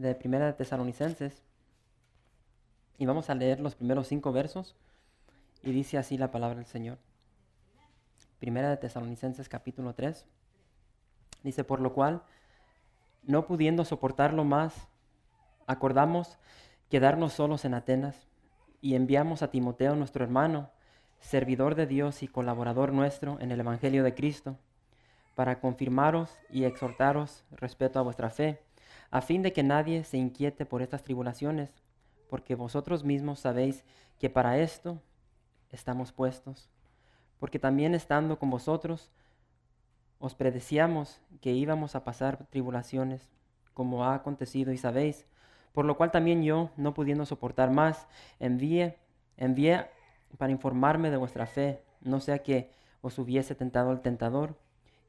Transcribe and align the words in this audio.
de 0.00 0.14
Primera 0.14 0.46
de 0.46 0.54
Tesalonicenses? 0.54 1.42
Y 2.96 3.04
vamos 3.04 3.28
a 3.28 3.34
leer 3.34 3.60
los 3.60 3.74
primeros 3.74 4.08
cinco 4.08 4.32
versos. 4.32 4.74
Y 5.62 5.72
dice 5.72 5.98
así 5.98 6.16
la 6.16 6.30
palabra 6.30 6.56
del 6.56 6.66
Señor. 6.66 6.98
Primera 8.38 8.70
de 8.70 8.78
Tesalonicenses 8.78 9.48
capítulo 9.50 9.94
3. 9.94 10.24
Dice, 11.42 11.64
por 11.64 11.80
lo 11.80 11.92
cual, 11.92 12.22
no 13.24 13.46
pudiendo 13.46 13.84
soportarlo 13.84 14.44
más, 14.44 14.88
acordamos 15.66 16.38
quedarnos 16.88 17.34
solos 17.34 17.66
en 17.66 17.74
Atenas 17.74 18.26
y 18.80 18.94
enviamos 18.94 19.42
a 19.42 19.50
Timoteo, 19.50 19.96
nuestro 19.96 20.24
hermano, 20.24 20.70
servidor 21.20 21.74
de 21.74 21.86
Dios 21.86 22.22
y 22.22 22.28
colaborador 22.28 22.92
nuestro 22.92 23.38
en 23.40 23.50
el 23.50 23.60
Evangelio 23.60 24.02
de 24.02 24.14
Cristo, 24.14 24.56
para 25.34 25.60
confirmaros 25.60 26.30
y 26.48 26.64
exhortaros 26.64 27.44
respecto 27.50 27.98
a 27.98 28.02
vuestra 28.02 28.30
fe, 28.30 28.62
a 29.10 29.20
fin 29.20 29.42
de 29.42 29.52
que 29.52 29.62
nadie 29.62 30.04
se 30.04 30.16
inquiete 30.16 30.66
por 30.66 30.82
estas 30.82 31.02
tribulaciones, 31.02 31.72
porque 32.28 32.54
vosotros 32.54 33.04
mismos 33.04 33.40
sabéis 33.40 33.84
que 34.18 34.30
para 34.30 34.58
esto 34.58 35.00
estamos 35.70 36.12
puestos, 36.12 36.68
porque 37.38 37.58
también 37.58 37.94
estando 37.94 38.38
con 38.38 38.50
vosotros, 38.50 39.10
os 40.18 40.34
predecíamos 40.34 41.20
que 41.40 41.52
íbamos 41.52 41.94
a 41.94 42.04
pasar 42.04 42.46
tribulaciones, 42.50 43.30
como 43.74 44.04
ha 44.04 44.14
acontecido 44.14 44.72
y 44.72 44.78
sabéis, 44.78 45.26
por 45.72 45.84
lo 45.84 45.96
cual 45.96 46.10
también 46.10 46.42
yo, 46.42 46.70
no 46.76 46.94
pudiendo 46.94 47.24
soportar 47.24 47.70
más, 47.70 48.06
envié, 48.38 48.98
envié 49.36 49.86
para 50.36 50.52
informarme 50.52 51.10
de 51.10 51.16
vuestra 51.16 51.46
fe, 51.46 51.82
no 52.00 52.20
sea 52.20 52.42
que 52.42 52.70
os 53.00 53.18
hubiese 53.18 53.54
tentado 53.54 53.92
el 53.92 54.00
tentador 54.00 54.58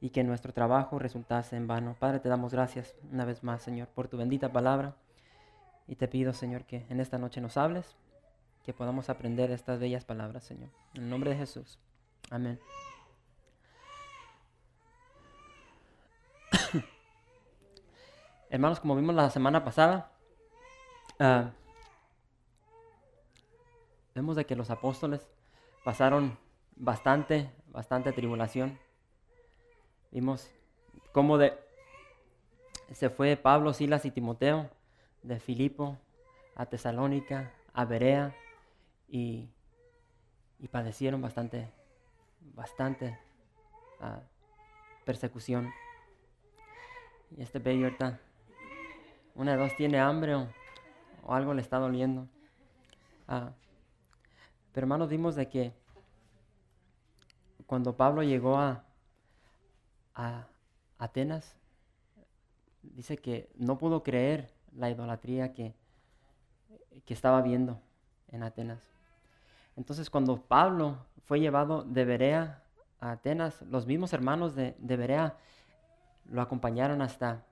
y 0.01 0.09
que 0.09 0.23
nuestro 0.23 0.51
trabajo 0.51 0.99
resultase 0.99 1.55
en 1.55 1.67
vano. 1.67 1.95
Padre, 1.97 2.19
te 2.19 2.27
damos 2.27 2.51
gracias 2.51 2.95
una 3.11 3.23
vez 3.23 3.43
más, 3.43 3.61
Señor, 3.61 3.87
por 3.87 4.07
tu 4.07 4.17
bendita 4.17 4.51
palabra 4.51 4.95
y 5.87 5.95
te 5.95 6.07
pido, 6.07 6.33
Señor, 6.33 6.65
que 6.65 6.85
en 6.89 6.99
esta 6.99 7.19
noche 7.19 7.39
nos 7.39 7.55
hables, 7.55 7.95
que 8.63 8.73
podamos 8.73 9.09
aprender 9.09 9.51
estas 9.51 9.79
bellas 9.79 10.03
palabras, 10.03 10.43
Señor. 10.43 10.69
En 10.95 11.03
el 11.03 11.09
nombre 11.09 11.29
de 11.29 11.37
Jesús. 11.37 11.79
Amén. 12.31 12.59
Hermanos, 18.49 18.79
como 18.79 18.95
vimos 18.95 19.13
la 19.13 19.29
semana 19.29 19.63
pasada, 19.63 20.11
ah, 21.19 21.51
vemos 24.15 24.35
de 24.35 24.45
que 24.45 24.55
los 24.55 24.71
apóstoles 24.71 25.27
pasaron 25.83 26.39
bastante, 26.75 27.51
bastante 27.67 28.11
tribulación. 28.13 28.79
Vimos 30.11 30.49
cómo 31.13 31.37
de, 31.37 31.53
se 32.91 33.09
fue 33.09 33.37
Pablo, 33.37 33.73
Silas 33.73 34.05
y 34.05 34.11
Timoteo 34.11 34.69
de 35.23 35.39
Filipo 35.39 35.97
a 36.55 36.65
Tesalónica, 36.65 37.53
a 37.73 37.85
Berea, 37.85 38.35
y, 39.07 39.49
y 40.59 40.67
padecieron 40.67 41.21
bastante, 41.21 41.69
bastante 42.53 43.17
ah, 43.99 44.21
persecución. 45.05 45.71
Y 47.35 47.41
este 47.41 47.59
bello 47.59 47.85
ahorita, 47.85 48.19
una 49.35 49.53
de 49.53 49.57
dos 49.57 49.75
tiene 49.75 49.99
hambre 49.99 50.35
o, 50.35 50.47
o 51.23 51.33
algo 51.33 51.53
le 51.53 51.61
está 51.61 51.77
doliendo. 51.77 52.27
Ah, 53.27 53.51
pero 54.73 54.85
hermanos, 54.85 55.09
vimos 55.09 55.35
de 55.35 55.47
que 55.47 55.73
cuando 57.65 57.95
Pablo 57.95 58.23
llegó 58.23 58.57
a, 58.57 58.83
a 60.13 60.47
Atenas, 60.97 61.55
dice 62.83 63.17
que 63.17 63.49
no 63.55 63.77
pudo 63.77 64.03
creer 64.03 64.51
la 64.75 64.89
idolatría 64.89 65.53
que, 65.53 65.73
que 67.05 67.13
estaba 67.13 67.41
viendo 67.41 67.81
en 68.29 68.43
Atenas. 68.43 68.81
Entonces 69.75 70.09
cuando 70.09 70.41
Pablo 70.41 70.97
fue 71.25 71.39
llevado 71.39 71.83
de 71.83 72.05
Berea 72.05 72.63
a 72.99 73.11
Atenas, 73.11 73.61
los 73.63 73.87
mismos 73.87 74.13
hermanos 74.13 74.55
de, 74.55 74.75
de 74.79 74.97
Berea 74.97 75.37
lo 76.25 76.41
acompañaron 76.41 77.01
hasta, 77.01 77.45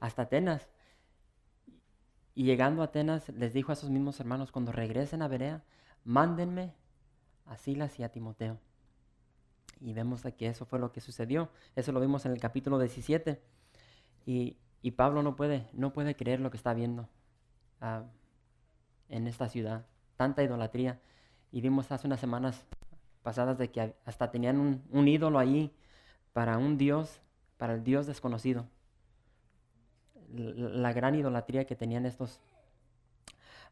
hasta 0.00 0.22
Atenas. 0.22 0.68
Y 2.34 2.44
llegando 2.44 2.82
a 2.82 2.86
Atenas 2.86 3.28
les 3.30 3.52
dijo 3.52 3.72
a 3.72 3.74
esos 3.74 3.90
mismos 3.90 4.20
hermanos, 4.20 4.52
cuando 4.52 4.72
regresen 4.72 5.22
a 5.22 5.28
Berea, 5.28 5.62
mándenme 6.04 6.74
a 7.46 7.56
Silas 7.56 7.98
y 7.98 8.02
a 8.02 8.10
Timoteo. 8.10 8.58
Y 9.80 9.92
vemos 9.92 10.22
que 10.36 10.46
eso 10.46 10.64
fue 10.64 10.78
lo 10.78 10.92
que 10.92 11.00
sucedió. 11.00 11.50
Eso 11.74 11.92
lo 11.92 12.00
vimos 12.00 12.24
en 12.26 12.32
el 12.32 12.40
capítulo 12.40 12.78
17. 12.78 13.40
Y, 14.24 14.56
y 14.82 14.92
Pablo 14.92 15.22
no 15.22 15.36
puede, 15.36 15.68
no 15.72 15.92
puede 15.92 16.16
creer 16.16 16.40
lo 16.40 16.50
que 16.50 16.56
está 16.56 16.72
viendo 16.74 17.08
ah, 17.80 18.04
en 19.08 19.26
esta 19.26 19.48
ciudad. 19.48 19.86
Tanta 20.16 20.42
idolatría. 20.42 21.00
Y 21.52 21.60
vimos 21.60 21.92
hace 21.92 22.06
unas 22.06 22.20
semanas 22.20 22.64
pasadas 23.22 23.58
de 23.58 23.70
que 23.70 23.94
hasta 24.04 24.30
tenían 24.30 24.82
un, 24.90 25.08
ídolo 25.08 25.38
ahí 25.38 25.74
para 26.32 26.58
un 26.58 26.78
dios, 26.78 27.20
para 27.56 27.74
el 27.74 27.84
dios 27.84 28.06
desconocido. 28.06 28.66
La, 30.32 30.68
la 30.68 30.92
gran 30.92 31.14
idolatría 31.14 31.66
que 31.66 31.76
tenían 31.76 32.06
estos. 32.06 32.40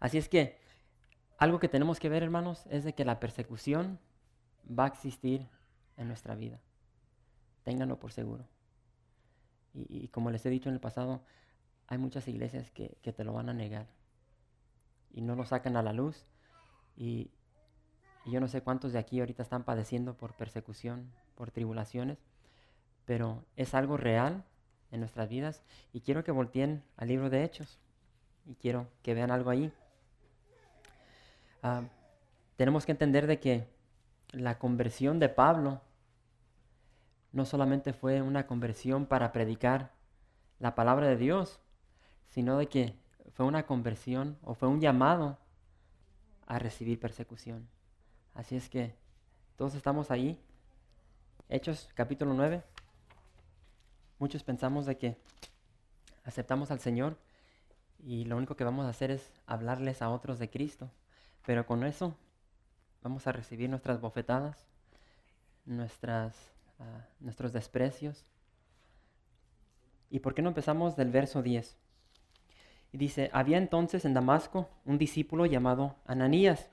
Así 0.01 0.19
es 0.19 0.29
que 0.29 0.59
algo 1.39 1.59
que 1.59 1.69
tenemos 1.69 1.99
que 1.99 2.09
ver, 2.09 2.23
hermanos, 2.23 2.65
es 2.71 2.85
de 2.85 2.95
que 2.95 3.05
la 3.05 3.21
persecución 3.21 3.99
va 4.67 4.85
a 4.85 4.89
existir 4.89 5.49
en 5.97 6.09
nuestra 6.09 6.35
vida. 6.35 6.61
Ténganlo 7.65 7.99
por 7.99 8.13
seguro. 8.13 8.47
Y, 9.75 10.09
como 10.09 10.31
les 10.31 10.45
he 10.47 10.51
dicho 10.51 10.69
en 10.69 10.75
el 10.75 10.81
pasado, 10.81 11.23
hay 11.89 11.99
muchas 11.99 12.29
iglesias 12.29 12.71
que, 12.71 12.97
que, 13.03 13.13
te 13.13 13.25
lo 13.25 13.33
van 13.33 13.49
a 13.49 13.55
negar 13.55 13.87
y 15.13 15.21
no 15.21 15.35
lo 15.35 15.45
sacan 15.45 15.77
a 15.77 15.83
la 15.83 15.93
luz. 15.93 16.27
Y, 16.97 17.31
yo 18.27 18.41
no 18.41 18.49
sé 18.49 18.63
cuántos 18.63 18.93
de 18.93 18.99
aquí 18.99 19.21
ahorita 19.21 19.43
están 19.43 19.65
padeciendo 19.65 20.17
por 20.17 20.35
persecución, 20.35 21.13
por 21.35 21.51
tribulaciones, 21.51 22.19
pero 23.05 23.45
es 23.57 23.75
algo 23.75 23.97
real 23.99 24.45
en 24.91 25.01
nuestras 25.01 25.29
vidas. 25.29 25.63
Y 25.93 26.01
quiero 26.01 26.25
que 26.25 26.33
volteen 26.33 26.83
al 26.97 27.09
libro 27.09 27.29
de 27.29 27.45
Hechos 27.45 27.79
y 28.47 28.55
quiero 28.55 28.89
que 29.03 29.13
vean 29.13 29.31
algo 29.31 29.51
ahí. 29.51 29.73
Uh, 31.63 31.87
tenemos 32.57 32.87
que 32.87 32.93
entender 32.93 33.27
de 33.27 33.41
que 33.41 33.67
la 34.35 34.59
conversión 34.59 35.19
de 35.19 35.29
Pablo 35.29 35.81
no 37.33 37.45
solamente 37.45 37.93
fue 37.93 38.23
una 38.23 38.47
conversión 38.47 39.07
para 39.07 39.33
predicar 39.33 39.93
la 40.59 40.75
palabra 40.75 41.09
de 41.09 41.17
Dios, 41.17 41.61
sino 42.29 42.59
de 42.59 42.69
que 42.69 42.97
fue 43.33 43.47
una 43.47 43.67
conversión 43.67 44.39
o 44.43 44.55
fue 44.55 44.69
un 44.69 44.81
llamado 44.81 45.39
a 46.47 46.59
recibir 46.59 47.01
persecución. 47.01 47.69
Así 48.35 48.57
es 48.57 48.69
que 48.69 48.95
todos 49.57 49.75
estamos 49.75 50.11
ahí. 50.11 50.41
Hechos 51.49 51.91
capítulo 51.95 52.35
9. 52.35 52.63
Muchos 54.19 54.43
pensamos 54.45 54.87
de 54.87 54.97
que 54.97 55.17
aceptamos 56.25 56.71
al 56.71 56.81
Señor 56.81 57.19
y 57.99 58.25
lo 58.25 58.37
único 58.37 58.57
que 58.57 58.65
vamos 58.65 58.87
a 58.87 58.91
hacer 58.91 59.11
es 59.11 59.33
hablarles 59.47 60.03
a 60.03 60.11
otros 60.11 60.39
de 60.39 60.51
Cristo. 60.51 60.91
Pero 61.45 61.67
con 61.67 61.85
eso 61.85 62.17
vamos 63.05 63.27
a 63.27 63.33
recibir 63.33 63.69
nuestras 63.69 64.01
bofetadas, 64.01 64.67
nuestras, 65.67 66.35
uh, 66.81 66.85
nuestros 67.21 67.53
desprecios. 67.53 68.25
¿Y 70.11 70.21
por 70.21 70.35
qué 70.35 70.41
no 70.41 70.49
empezamos 70.49 70.97
del 70.97 71.11
verso 71.11 71.43
10? 71.43 71.77
Y 72.93 72.99
dice, 72.99 73.29
había 73.33 73.59
entonces 73.59 74.07
en 74.07 74.15
Damasco 74.15 74.71
un 74.87 74.97
discípulo 74.97 75.45
llamado 75.45 75.97
Ananías, 76.07 76.71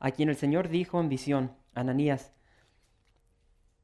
a 0.00 0.10
quien 0.10 0.28
el 0.28 0.36
Señor 0.36 0.68
dijo 0.68 1.00
en 1.00 1.08
visión, 1.08 1.52
Ananías. 1.74 2.32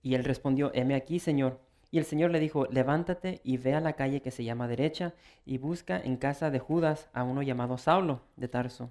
Y 0.02 0.14
él 0.14 0.25
respondió, 0.25 0.70
heme 0.75 0.94
aquí, 0.94 1.19
Señor. 1.19 1.60
Y 1.90 1.99
el 1.99 2.05
Señor 2.05 2.31
le 2.31 2.40
dijo, 2.40 2.67
levántate 2.67 3.40
y 3.43 3.56
ve 3.56 3.75
a 3.75 3.81
la 3.81 3.94
calle 3.94 4.20
que 4.20 4.32
se 4.32 4.44
llama 4.44 4.69
derecha 4.69 5.14
y 5.46 5.58
busca 5.58 5.99
en 5.99 6.17
casa 6.17 6.50
de 6.50 6.58
Judas 6.58 7.08
a 7.14 7.22
uno 7.22 7.40
llamado 7.40 7.78
Saulo 7.78 8.20
de 8.37 8.49
Tarso, 8.49 8.90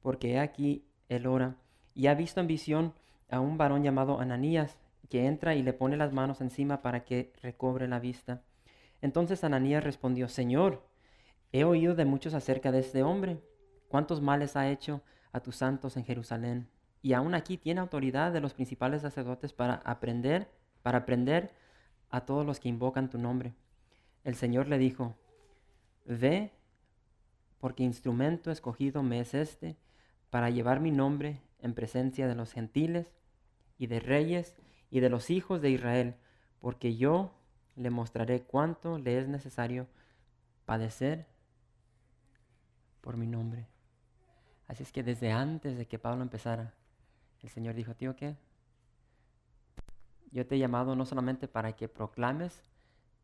porque 0.00 0.32
he 0.32 0.40
aquí 0.40 0.84
él 1.08 1.26
ora 1.26 1.56
y 1.98 2.06
ha 2.06 2.14
visto 2.14 2.40
en 2.40 2.46
visión 2.46 2.94
a 3.28 3.40
un 3.40 3.58
varón 3.58 3.82
llamado 3.82 4.20
Ananías, 4.20 4.78
que 5.10 5.26
entra 5.26 5.56
y 5.56 5.64
le 5.64 5.72
pone 5.72 5.96
las 5.96 6.12
manos 6.12 6.40
encima 6.40 6.80
para 6.80 7.04
que 7.04 7.32
recobre 7.42 7.88
la 7.88 7.98
vista. 7.98 8.40
Entonces 9.02 9.42
Ananías 9.42 9.82
respondió, 9.82 10.28
Señor, 10.28 10.86
he 11.50 11.64
oído 11.64 11.96
de 11.96 12.04
muchos 12.04 12.34
acerca 12.34 12.70
de 12.70 12.78
este 12.78 13.02
hombre, 13.02 13.40
cuántos 13.88 14.20
males 14.20 14.54
ha 14.54 14.70
hecho 14.70 15.02
a 15.32 15.40
tus 15.40 15.56
santos 15.56 15.96
en 15.96 16.04
Jerusalén. 16.04 16.68
Y 17.02 17.14
aún 17.14 17.34
aquí 17.34 17.58
tiene 17.58 17.80
autoridad 17.80 18.32
de 18.32 18.40
los 18.40 18.54
principales 18.54 19.02
sacerdotes 19.02 19.52
para 19.52 19.74
aprender, 19.84 20.48
para 20.84 20.98
aprender 20.98 21.50
a 22.10 22.20
todos 22.20 22.46
los 22.46 22.60
que 22.60 22.68
invocan 22.68 23.10
tu 23.10 23.18
nombre. 23.18 23.54
El 24.22 24.36
Señor 24.36 24.68
le 24.68 24.78
dijo, 24.78 25.16
ve, 26.04 26.52
porque 27.58 27.82
instrumento 27.82 28.52
escogido 28.52 29.02
me 29.02 29.18
es 29.18 29.34
este, 29.34 29.76
para 30.30 30.48
llevar 30.48 30.78
mi 30.78 30.92
nombre 30.92 31.40
en 31.60 31.74
presencia 31.74 32.28
de 32.28 32.34
los 32.34 32.52
gentiles 32.52 33.12
y 33.78 33.86
de 33.86 34.00
reyes 34.00 34.56
y 34.90 35.00
de 35.00 35.10
los 35.10 35.30
hijos 35.30 35.60
de 35.60 35.70
Israel, 35.70 36.14
porque 36.60 36.96
yo 36.96 37.32
le 37.76 37.90
mostraré 37.90 38.42
cuánto 38.42 38.98
le 38.98 39.18
es 39.18 39.28
necesario 39.28 39.86
padecer 40.64 41.26
por 43.00 43.16
mi 43.16 43.26
nombre. 43.26 43.66
Así 44.66 44.82
es 44.82 44.92
que 44.92 45.02
desde 45.02 45.32
antes 45.32 45.78
de 45.78 45.86
que 45.86 45.98
Pablo 45.98 46.22
empezara, 46.22 46.74
el 47.42 47.48
Señor 47.48 47.74
dijo, 47.74 47.94
tío, 47.94 48.16
¿qué? 48.16 48.36
Yo 50.30 50.46
te 50.46 50.56
he 50.56 50.58
llamado 50.58 50.94
no 50.94 51.06
solamente 51.06 51.48
para 51.48 51.74
que 51.74 51.88
proclames 51.88 52.62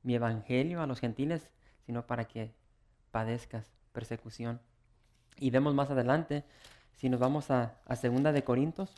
mi 0.02 0.14
evangelio 0.14 0.80
a 0.80 0.86
los 0.86 1.00
gentiles, 1.00 1.50
sino 1.84 2.06
para 2.06 2.26
que 2.26 2.54
padezcas 3.10 3.72
persecución. 3.92 4.60
Y 5.36 5.50
vemos 5.50 5.74
más 5.74 5.90
adelante, 5.90 6.44
si 6.96 7.08
nos 7.08 7.20
vamos 7.20 7.50
a, 7.50 7.76
a 7.86 7.96
Segunda 7.96 8.32
de 8.32 8.44
Corintios, 8.44 8.90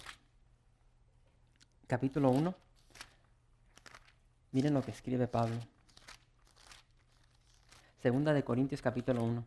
capítulo 1.87 2.31
1, 2.31 2.55
miren 4.53 4.75
lo 4.75 4.83
que 4.83 4.91
escribe 4.91 5.27
Pablo. 5.29 5.57
Segunda 8.01 8.33
de 8.33 8.45
Corintios 8.45 8.83
capítulo 8.83 9.25
1. 9.25 9.45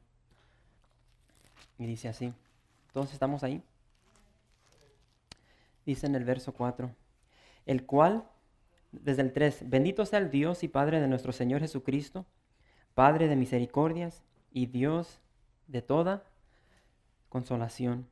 Y 1.78 1.86
dice 1.86 2.10
así. 2.10 2.34
Todos 2.94 3.14
estamos 3.14 3.44
ahí. 3.44 3.64
Dice 5.86 6.08
en 6.08 6.16
el 6.16 6.26
verso 6.26 6.54
4. 6.54 6.92
El 7.66 7.86
cual, 7.86 8.28
desde 8.92 9.22
el 9.22 9.32
3, 9.32 9.70
bendito 9.70 10.06
sea 10.06 10.20
el 10.20 10.30
Dios 10.30 10.64
y 10.64 10.68
Padre 10.68 11.00
de 11.00 11.08
nuestro 11.08 11.32
Señor 11.32 11.62
Jesucristo, 11.62 12.26
Padre 12.96 13.28
de 13.28 13.36
misericordias 13.36 14.24
y 14.52 14.66
Dios 14.66 15.22
de 15.68 15.82
toda 15.82 16.24
consolación, 17.30 18.08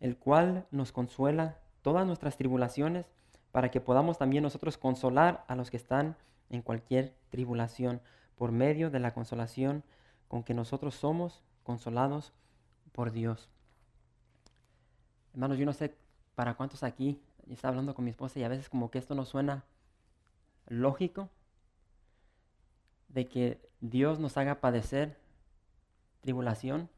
el 0.00 0.16
cual 0.16 0.66
nos 0.70 0.92
consuela 0.92 1.58
todas 1.82 2.06
nuestras 2.06 2.36
tribulaciones 2.36 3.06
para 3.52 3.70
que 3.70 3.80
podamos 3.80 4.18
también 4.18 4.42
nosotros 4.42 4.78
consolar 4.78 5.44
a 5.48 5.54
los 5.54 5.70
que 5.70 5.76
están 5.76 6.16
en 6.48 6.62
cualquier 6.62 7.14
tribulación 7.30 8.00
por 8.36 8.52
medio 8.52 8.90
de 8.90 9.00
la 9.00 9.12
consolación 9.12 9.84
con 10.28 10.42
que 10.42 10.54
nosotros 10.54 10.94
somos 10.94 11.42
consolados 11.62 12.32
por 12.92 13.12
Dios. 13.12 13.50
Hermanos, 15.32 15.58
yo 15.58 15.66
no 15.66 15.72
sé 15.72 15.94
para 16.34 16.54
cuántos 16.54 16.82
aquí, 16.82 17.20
yo 17.46 17.54
estaba 17.54 17.70
hablando 17.70 17.94
con 17.94 18.04
mi 18.04 18.10
esposa 18.10 18.38
y 18.38 18.44
a 18.44 18.48
veces 18.48 18.68
como 18.68 18.90
que 18.90 18.98
esto 18.98 19.14
no 19.14 19.24
suena 19.24 19.64
lógico, 20.66 21.28
de 23.08 23.28
que 23.28 23.60
Dios 23.80 24.18
nos 24.18 24.36
haga 24.36 24.60
padecer 24.60 25.18
tribulación 26.20 26.88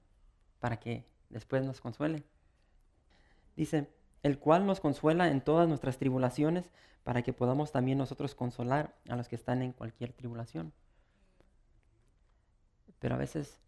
para 0.61 0.79
que 0.79 1.05
después 1.31 1.65
nos 1.65 1.81
consuele. 1.81 2.23
Dice, 3.57 3.89
el 4.23 4.39
cual 4.39 4.67
nos 4.67 4.81
consuela 4.81 5.29
en 5.29 5.41
todas 5.41 5.69
nuestras 5.69 5.99
tribulaciones, 5.99 6.71
para 7.05 7.23
que 7.23 7.33
podamos 7.33 7.73
también 7.73 7.99
nosotros 7.99 8.35
consolar 8.35 8.95
a 9.09 9.17
los 9.17 9.29
que 9.29 9.37
están 9.37 9.63
en 9.63 9.73
cualquier 9.73 10.13
tribulación. 10.13 10.73
Pero 12.99 13.17
a 13.17 13.19
veces, 13.19 13.61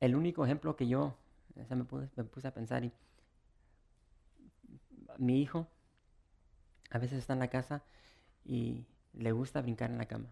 el 0.00 0.14
único 0.14 0.44
ejemplo 0.44 0.76
que 0.76 0.86
yo 0.86 1.16
me, 1.54 1.84
puse, 1.84 2.48
a 2.48 2.52
pensar, 2.52 2.84
y 2.84 2.92
mi 5.16 5.40
hijo 5.40 5.66
a 6.90 6.98
veces 6.98 7.18
está 7.18 7.32
en 7.32 7.38
la 7.38 7.48
casa 7.48 7.82
y 8.44 8.84
le 9.14 9.32
gusta 9.32 9.62
brincar 9.62 9.90
en 9.90 9.98
la 9.98 10.06
cama. 10.06 10.28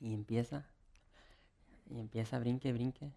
Y 0.00 0.14
empieza, 0.14 0.66
y 1.90 2.00
empieza 2.00 2.36
a 2.36 2.40
brinque, 2.40 2.72
brinque. 2.72 3.12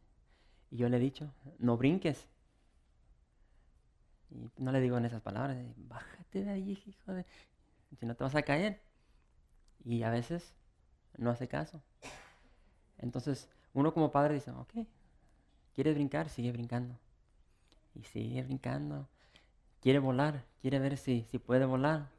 Y 0.70 0.78
yo 0.78 0.90
le 0.90 0.98
he 0.98 1.00
dicho, 1.00 1.32
no 1.60 1.78
brinques, 1.78 2.28
y 4.34 4.52
no 4.58 4.72
le 4.72 4.82
digo 4.82 4.98
en 4.98 5.06
esas 5.06 5.22
palabras, 5.22 5.58
bájate 5.78 6.44
de 6.44 6.50
ahí, 6.52 6.82
hijo 6.86 7.14
de... 7.14 7.26
Si 8.00 8.06
no 8.08 8.16
te 8.16 8.24
vas 8.24 8.34
a 8.34 8.42
caer. 8.42 8.82
Y 9.86 10.02
a 10.02 10.10
veces 10.10 10.56
no 11.18 11.30
hace 11.30 11.48
caso. 11.48 11.84
Entonces, 12.98 13.50
uno 13.74 13.94
como 13.94 14.12
padre 14.12 14.34
dice, 14.34 14.50
ok, 14.50 14.88
¿quieres 15.76 15.94
brincar? 15.94 16.30
Sigue 16.30 16.52
brincando. 16.52 16.98
Y 17.94 18.04
sigue 18.04 18.42
brincando. 18.42 19.08
Quiere 19.82 20.00
volar, 20.00 20.46
quiere 20.62 20.80
ver 20.80 20.98
si, 20.98 21.28
si 21.30 21.38
puede 21.38 21.66
volar. 21.66 22.10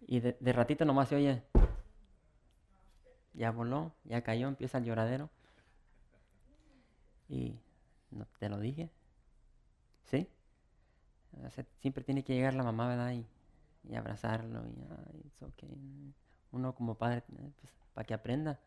Y 0.00 0.20
de, 0.20 0.52
ratito 0.52 0.84
nomás 0.84 1.08
se 1.08 1.16
oye, 1.16 1.42
ya 3.34 3.50
voló, 3.50 3.92
ya 4.04 4.22
cayó, 4.22 4.48
empieza 4.48 4.78
el 4.78 4.84
lloradero. 4.84 5.30
Y 7.28 7.54
no 8.10 8.26
te 8.38 8.48
lo 8.48 8.58
dije. 8.58 8.90
¿Sí? 10.04 10.28
Siempre 11.80 12.04
tiene 12.04 12.24
que 12.24 12.34
llegar 12.34 12.54
la 12.54 12.62
mamá, 12.62 12.88
¿verdad? 12.88 13.12
Y, 13.12 13.94
abrazarlo. 13.94 14.66
Y, 14.66 16.14
Uno 16.52 16.74
como 16.74 16.96
padre, 16.96 17.18
eh, 17.38 17.50
pues, 17.60 17.72
para 17.94 18.06
que 18.06 18.14
aprenda. 18.14 18.58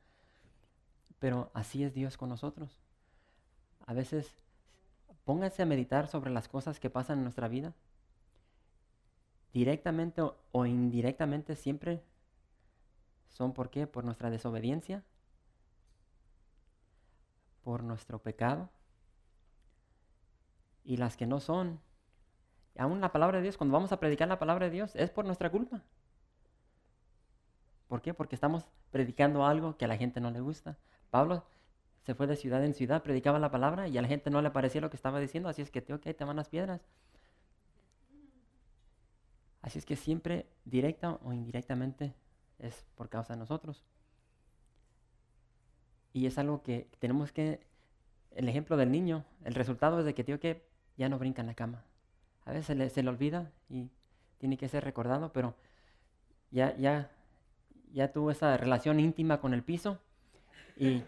Pero 1.19 1.51
así 1.53 1.83
es 1.83 1.93
Dios 1.93 2.17
con 2.17 2.29
nosotros. 2.29 2.79
A 3.85 3.93
veces, 3.93 4.35
pónganse 5.25 5.63
a 5.63 5.65
meditar 5.65 6.07
sobre 6.07 6.31
las 6.31 6.47
cosas 6.47 6.79
que 6.79 6.89
pasan 6.89 7.17
en 7.17 7.23
nuestra 7.23 7.47
vida. 7.47 7.73
Directamente 9.53 10.21
o, 10.21 10.37
o 10.51 10.65
indirectamente 10.65 11.55
siempre 11.55 12.03
son 13.29 13.53
por 13.53 13.69
qué? 13.69 13.87
Por 13.87 14.03
nuestra 14.03 14.29
desobediencia, 14.29 15.03
por 17.63 17.83
nuestro 17.83 18.19
pecado. 18.19 18.69
Y 20.83 20.97
las 20.97 21.17
que 21.17 21.27
no 21.27 21.39
son, 21.39 21.79
aún 22.79 23.01
la 23.01 23.11
palabra 23.11 23.37
de 23.37 23.43
Dios, 23.43 23.57
cuando 23.57 23.73
vamos 23.73 23.91
a 23.91 23.99
predicar 23.99 24.27
la 24.27 24.39
palabra 24.39 24.65
de 24.67 24.71
Dios, 24.71 24.95
es 24.95 25.09
por 25.09 25.25
nuestra 25.25 25.51
culpa. 25.51 25.83
¿Por 27.87 28.01
qué? 28.01 28.13
Porque 28.13 28.35
estamos 28.35 28.65
predicando 28.91 29.45
algo 29.45 29.77
que 29.77 29.85
a 29.85 29.87
la 29.87 29.97
gente 29.97 30.21
no 30.21 30.31
le 30.31 30.39
gusta. 30.39 30.77
Pablo 31.09 31.43
se 32.03 32.15
fue 32.15 32.25
de 32.25 32.37
ciudad 32.37 32.63
en 32.63 32.73
ciudad, 32.73 33.03
predicaba 33.03 33.37
la 33.37 33.51
palabra 33.51 33.87
y 33.87 33.97
a 33.97 34.01
la 34.01 34.07
gente 34.07 34.29
no 34.29 34.41
le 34.41 34.49
parecía 34.51 34.79
lo 34.79 34.89
que 34.89 34.95
estaba 34.95 35.19
diciendo, 35.19 35.49
así 35.49 35.61
es 35.61 35.71
que, 35.71 35.81
tío, 35.81 35.99
que 35.99 36.13
te 36.13 36.23
van 36.23 36.37
las 36.37 36.47
piedras. 36.47 36.81
Así 39.61 39.77
es 39.77 39.85
que 39.85 39.97
siempre, 39.97 40.47
directa 40.63 41.19
o 41.23 41.33
indirectamente, 41.33 42.13
es 42.59 42.85
por 42.95 43.09
causa 43.09 43.33
de 43.33 43.39
nosotros. 43.39 43.83
Y 46.13 46.27
es 46.27 46.37
algo 46.37 46.63
que 46.63 46.87
tenemos 46.99 47.33
que, 47.33 47.67
el 48.31 48.47
ejemplo 48.47 48.77
del 48.77 48.89
niño, 48.89 49.25
el 49.43 49.53
resultado 49.53 49.99
es 49.99 50.05
de 50.05 50.13
que, 50.13 50.23
tío, 50.23 50.39
que 50.39 50.65
ya 50.95 51.09
no 51.09 51.19
brinca 51.19 51.41
en 51.41 51.47
la 51.47 51.55
cama 51.55 51.83
a 52.49 52.51
veces 52.51 52.91
se 52.91 53.03
le, 53.03 53.09
olvida 53.09 53.51
y 53.69 53.91
tiene 54.39 54.57
que 54.57 54.67
ser 54.67 54.83
recordado, 54.83 55.31
pero 55.31 55.53
ya, 56.49 56.75
ya, 56.77 57.11
ya 57.93 58.11
tuvo 58.11 58.31
esa 58.31 58.57
relación 58.57 58.99
íntima 58.99 59.39
con 59.39 59.53
el 59.53 59.61
piso 59.61 59.99
y, 60.75 61.03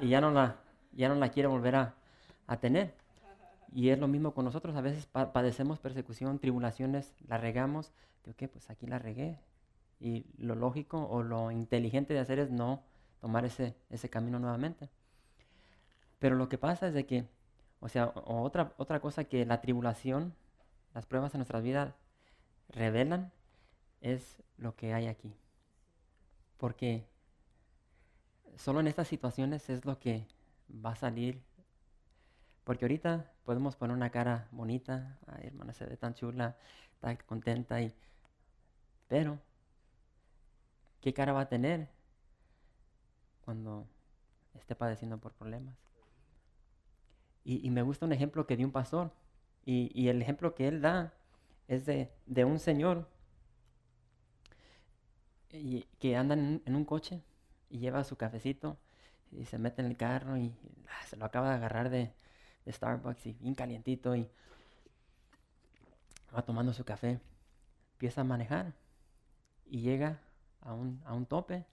ya, 0.00 0.20
no 0.20 0.30
la, 0.30 0.60
ya 0.92 1.08
no 1.08 1.16
la 1.16 1.30
quiere 1.30 1.48
volver 1.48 1.74
a, 1.74 1.94
tener. 2.60 2.94
Y 3.74 3.88
es 3.88 3.98
lo 3.98 4.06
mismo 4.06 4.32
con 4.32 4.44
nosotros, 4.44 4.76
a 4.76 4.80
veces 4.80 5.06
padecemos 5.06 5.80
persecución, 5.80 6.38
tribulaciones, 6.38 7.16
la 7.26 7.36
regamos, 7.36 7.92
digo, 8.24 8.36
que 8.36 8.46
pues 8.46 8.70
aquí 8.70 8.86
la 8.86 9.00
regué. 9.00 9.40
Y 9.98 10.24
lo 10.38 10.54
lógico 10.54 11.04
o 11.08 11.24
lo 11.24 11.50
inteligente 11.50 12.14
de 12.14 12.20
hacer 12.20 12.38
es 12.38 12.52
no 12.52 12.84
tomar 13.20 13.44
ese, 13.44 13.74
ese 13.90 14.08
camino 14.08 14.38
nuevamente. 14.38 14.88
Pero 16.20 16.36
lo 16.36 16.48
que 16.48 16.58
pasa 16.58 16.86
es 16.86 16.94
de 16.94 17.06
que, 17.06 17.26
o 17.80 17.88
sea, 17.88 18.12
otra, 18.14 18.72
otra 18.76 19.00
cosa 19.00 19.24
que 19.24 19.44
la 19.44 19.60
tribulación 19.60 20.32
las 20.96 21.04
pruebas 21.04 21.34
en 21.34 21.40
nuestras 21.40 21.62
vidas 21.62 21.94
revelan 22.70 23.30
es 24.00 24.42
lo 24.56 24.76
que 24.76 24.94
hay 24.94 25.08
aquí. 25.08 25.36
Porque 26.56 27.06
solo 28.56 28.80
en 28.80 28.86
estas 28.86 29.06
situaciones 29.06 29.68
es 29.68 29.84
lo 29.84 29.98
que 29.98 30.26
va 30.70 30.92
a 30.92 30.96
salir. 30.96 31.42
Porque 32.64 32.86
ahorita 32.86 33.30
podemos 33.44 33.76
poner 33.76 33.94
una 33.94 34.08
cara 34.08 34.48
bonita, 34.52 35.18
hermana 35.42 35.74
se 35.74 35.84
ve 35.84 35.98
tan 35.98 36.14
chula, 36.14 36.56
está 36.94 37.14
contenta 37.26 37.82
y 37.82 37.92
pero 39.06 39.38
¿qué 41.02 41.12
cara 41.12 41.34
va 41.34 41.42
a 41.42 41.48
tener 41.50 41.90
cuando 43.44 43.86
esté 44.54 44.74
padeciendo 44.74 45.18
por 45.18 45.34
problemas? 45.34 45.76
Y, 47.44 47.66
y 47.66 47.70
me 47.70 47.82
gusta 47.82 48.06
un 48.06 48.14
ejemplo 48.14 48.46
que 48.46 48.56
dio 48.56 48.66
un 48.66 48.72
pastor 48.72 49.12
y, 49.66 50.08
el 50.08 50.22
ejemplo 50.22 50.54
que 50.54 50.68
él 50.68 50.80
da 50.80 51.12
es 51.66 51.84
de, 51.86 52.08
un 52.44 52.60
señor 52.60 53.08
que 55.98 56.16
anda 56.16 56.34
en, 56.34 56.62
un 56.66 56.84
coche 56.84 57.22
y 57.68 57.78
lleva 57.78 58.04
su 58.04 58.16
cafecito 58.16 58.78
y 59.32 59.44
se 59.44 59.58
mete 59.58 59.82
en 59.82 59.88
el 59.88 59.96
carro 59.96 60.36
y 60.36 60.54
ah, 60.88 61.04
se 61.06 61.16
lo 61.16 61.24
acaba 61.24 61.50
de 61.50 61.56
agarrar 61.56 61.90
de, 61.90 62.12
de 62.64 62.72
Starbucks 62.72 63.26
y 63.26 63.32
bien 63.32 63.54
calientito 63.56 64.14
y 64.14 64.28
va 66.34 66.42
tomando 66.42 66.72
su 66.72 66.84
café, 66.84 67.20
empieza 67.94 68.20
a 68.20 68.24
manejar 68.24 68.72
y 69.66 69.80
llega 69.80 70.20
a 70.60 70.74
un, 70.74 71.02
a 71.04 71.14
un 71.14 71.26
tope, 71.26 71.66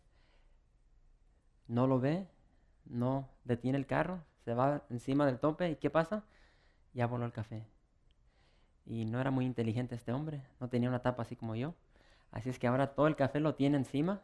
no 1.67 1.85
lo 1.85 1.99
ve, 1.99 2.27
no 2.85 3.29
detiene 3.43 3.77
el 3.77 3.85
carro, 3.85 4.23
se 4.45 4.55
va 4.55 4.83
encima 4.89 5.27
del 5.27 5.39
tope 5.39 5.69
y 5.69 5.75
¿qué 5.75 5.91
pasa? 5.91 6.23
Ya 6.93 7.05
voló 7.05 7.25
el 7.25 7.31
café. 7.31 7.72
Y 8.85 9.05
no 9.05 9.21
era 9.21 9.31
muy 9.31 9.45
inteligente 9.45 9.95
este 9.95 10.11
hombre, 10.11 10.41
no 10.59 10.69
tenía 10.69 10.89
una 10.89 11.01
tapa 11.01 11.23
así 11.23 11.35
como 11.35 11.55
yo. 11.55 11.73
Así 12.31 12.49
es 12.49 12.59
que 12.59 12.67
ahora 12.67 12.95
todo 12.95 13.07
el 13.07 13.15
café 13.15 13.39
lo 13.39 13.55
tiene 13.55 13.77
encima, 13.77 14.21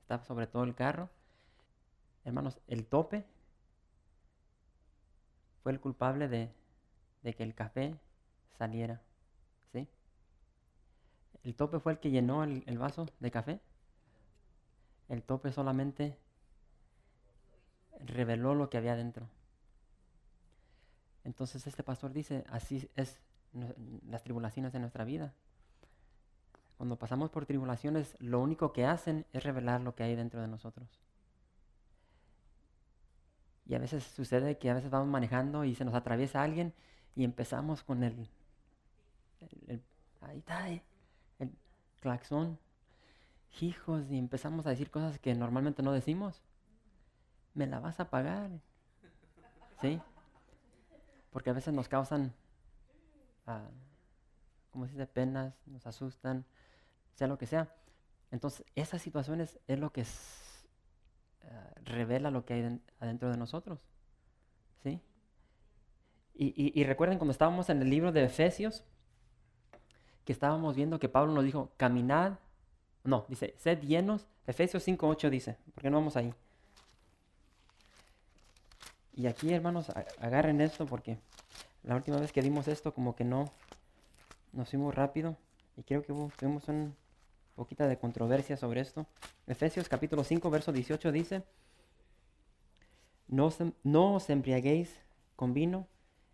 está 0.00 0.24
sobre 0.24 0.46
todo 0.46 0.64
el 0.64 0.74
carro. 0.74 1.10
Hermanos, 2.24 2.58
el 2.66 2.86
tope 2.86 3.24
fue 5.62 5.72
el 5.72 5.80
culpable 5.80 6.28
de, 6.28 6.50
de 7.22 7.34
que 7.34 7.42
el 7.42 7.54
café 7.54 7.96
saliera. 8.58 9.00
¿Sí? 9.72 9.88
El 11.44 11.54
tope 11.54 11.78
fue 11.78 11.92
el 11.92 11.98
que 11.98 12.10
llenó 12.10 12.42
el, 12.42 12.64
el 12.66 12.78
vaso 12.78 13.06
de 13.20 13.30
café. 13.30 13.60
El 15.08 15.22
tope 15.22 15.52
solamente 15.52 16.16
reveló 18.00 18.54
lo 18.54 18.70
que 18.70 18.78
había 18.78 18.96
dentro. 18.96 19.28
Entonces 21.24 21.66
este 21.66 21.82
pastor 21.82 22.12
dice, 22.12 22.44
así 22.48 22.88
es 22.96 23.20
las 24.08 24.22
tribulaciones 24.22 24.72
de 24.72 24.80
nuestra 24.80 25.04
vida. 25.04 25.32
Cuando 26.76 26.96
pasamos 26.96 27.30
por 27.30 27.46
tribulaciones, 27.46 28.16
lo 28.18 28.40
único 28.40 28.72
que 28.72 28.86
hacen 28.86 29.26
es 29.32 29.44
revelar 29.44 29.80
lo 29.80 29.94
que 29.94 30.02
hay 30.02 30.16
dentro 30.16 30.40
de 30.40 30.48
nosotros. 30.48 30.88
Y 33.66 33.74
a 33.74 33.78
veces 33.78 34.02
sucede 34.04 34.58
que 34.58 34.70
a 34.70 34.74
veces 34.74 34.90
vamos 34.90 35.08
manejando 35.08 35.64
y 35.64 35.74
se 35.74 35.84
nos 35.84 35.94
atraviesa 35.94 36.42
alguien 36.42 36.74
y 37.14 37.24
empezamos 37.24 37.84
con 37.84 38.02
el, 38.02 38.28
ahí 40.20 40.38
está, 40.38 40.70
eh, 40.70 40.82
el 41.38 41.52
claxón, 42.00 42.58
hijos, 43.60 44.10
y 44.10 44.18
empezamos 44.18 44.66
a 44.66 44.70
decir 44.70 44.90
cosas 44.90 45.18
que 45.18 45.34
normalmente 45.34 45.82
no 45.82 45.92
decimos. 45.92 46.42
Me 47.54 47.66
la 47.66 47.80
vas 47.80 48.00
a 48.00 48.08
pagar. 48.10 48.50
¿Sí? 49.80 50.00
Porque 51.30 51.50
a 51.50 51.54
veces 51.54 51.74
nos 51.74 51.88
causan 51.88 52.32
Como 54.70 54.86
se 54.86 54.92
dice, 54.92 55.06
penas, 55.06 55.54
nos 55.66 55.86
asustan, 55.86 56.44
sea 57.14 57.26
lo 57.26 57.38
que 57.38 57.46
sea. 57.46 57.74
Entonces, 58.30 58.64
esas 58.74 59.02
situaciones 59.02 59.58
es 59.66 59.78
lo 59.78 59.92
que 59.92 60.04
ah, 61.44 61.70
revela 61.84 62.30
lo 62.30 62.44
que 62.44 62.54
hay 62.54 62.80
adentro 62.98 63.30
de 63.30 63.36
nosotros. 63.36 63.80
¿Sí? 64.82 65.00
Y, 66.34 66.82
recuerden 66.84 67.18
cuando 67.18 67.32
estábamos 67.32 67.68
en 67.68 67.82
el 67.82 67.90
libro 67.90 68.10
de 68.10 68.24
Efesios, 68.24 68.84
que 70.24 70.32
estábamos 70.32 70.74
viendo 70.74 70.98
que 70.98 71.08
Pablo 71.08 71.32
nos 71.32 71.44
dijo, 71.44 71.72
caminad, 71.76 72.38
no, 73.04 73.26
dice, 73.28 73.54
sed 73.58 73.80
llenos, 73.82 74.26
Efesios 74.46 74.86
5.8 74.86 75.30
dice, 75.30 75.58
¿por 75.74 75.82
qué 75.82 75.90
no 75.90 75.98
vamos 75.98 76.16
ahí? 76.16 76.34
Y 79.14 79.26
aquí, 79.26 79.52
hermanos, 79.52 79.90
agarren 80.18 80.60
esto 80.60 80.86
porque 80.86 81.18
la 81.82 81.96
última 81.96 82.18
vez 82.18 82.32
que 82.32 82.42
dimos 82.42 82.68
esto, 82.68 82.94
como 82.94 83.16
que 83.16 83.24
no 83.24 83.52
nos 84.52 84.70
fuimos 84.70 84.94
rápido. 84.94 85.36
Y 85.76 85.82
creo 85.82 86.02
que 86.02 86.12
tuvimos 86.36 86.68
un 86.68 86.94
poquita 87.54 87.86
de 87.86 87.98
controversia 87.98 88.56
sobre 88.56 88.80
esto. 88.80 89.06
Efesios 89.46 89.88
capítulo 89.88 90.24
5, 90.24 90.50
verso 90.50 90.72
18 90.72 91.12
dice, 91.12 91.42
no, 93.28 93.52
no 93.82 94.14
os 94.14 94.30
embriaguéis 94.30 95.00
con 95.36 95.54
vino, 95.54 95.88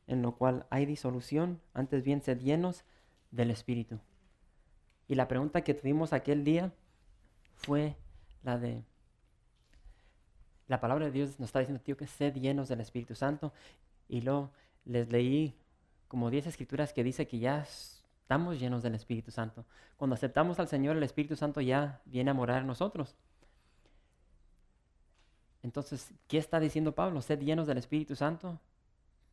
en 0.06 0.22
lo 0.22 0.36
cual 0.36 0.66
hay 0.70 0.86
disolución, 0.86 1.60
antes 1.74 2.02
bien 2.02 2.22
sed 2.22 2.40
llenos 2.40 2.84
del 3.30 3.50
Espíritu. 3.50 4.00
Y 5.06 5.14
la 5.14 5.28
pregunta 5.28 5.62
que 5.62 5.74
tuvimos 5.74 6.12
aquel 6.12 6.44
día 6.44 6.72
fue 7.56 7.96
la 8.42 8.58
de, 8.58 8.84
la 10.66 10.80
palabra 10.80 11.06
de 11.06 11.12
Dios 11.12 11.38
nos 11.40 11.48
está 11.48 11.60
diciendo, 11.60 11.82
tío, 11.82 11.96
que 11.96 12.06
sed 12.06 12.34
llenos 12.34 12.68
del 12.68 12.80
Espíritu 12.80 13.14
Santo. 13.14 13.52
Y 14.08 14.20
luego 14.20 14.50
les 14.84 15.10
leí 15.10 15.54
como 16.08 16.30
10 16.30 16.46
escrituras 16.46 16.92
que 16.92 17.04
dice 17.04 17.26
que 17.26 17.38
ya 17.38 17.60
estamos 17.60 18.58
llenos 18.58 18.82
del 18.82 18.94
Espíritu 18.94 19.30
Santo. 19.30 19.64
Cuando 19.96 20.14
aceptamos 20.14 20.58
al 20.58 20.68
Señor, 20.68 20.96
el 20.96 21.02
Espíritu 21.02 21.36
Santo 21.36 21.60
ya 21.60 22.00
viene 22.06 22.30
a 22.30 22.34
morar 22.34 22.62
en 22.62 22.66
nosotros. 22.66 23.14
Entonces, 25.62 26.12
¿qué 26.28 26.38
está 26.38 26.60
diciendo 26.60 26.94
Pablo? 26.94 27.20
Sed 27.20 27.40
llenos 27.40 27.66
del 27.66 27.78
Espíritu 27.78 28.16
Santo. 28.16 28.58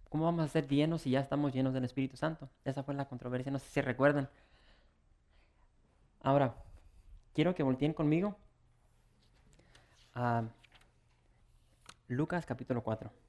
¿Cómo 0.10 0.26
vamos 0.26 0.46
a 0.46 0.48
ser 0.48 0.68
llenos 0.68 1.02
si 1.02 1.12
ya 1.12 1.20
estamos 1.20 1.54
llenos 1.54 1.74
del 1.74 1.86
Espíritu 1.86 2.18
Santo? 2.18 2.50
Esa 2.64 2.84
fue 2.84 2.94
la 2.94 3.08
controversia, 3.08 3.52
no 3.52 3.60
sé 3.60 3.68
si 3.70 3.82
recuerdan. 3.82 4.30
Ahora, 6.22 6.56
quiero 7.34 7.54
que 7.54 7.64
volteen 7.64 7.94
conmigo 7.94 8.36
a 10.14 10.44
Lucas 12.08 12.46
capítulo 12.46 12.82
4. 12.82 13.25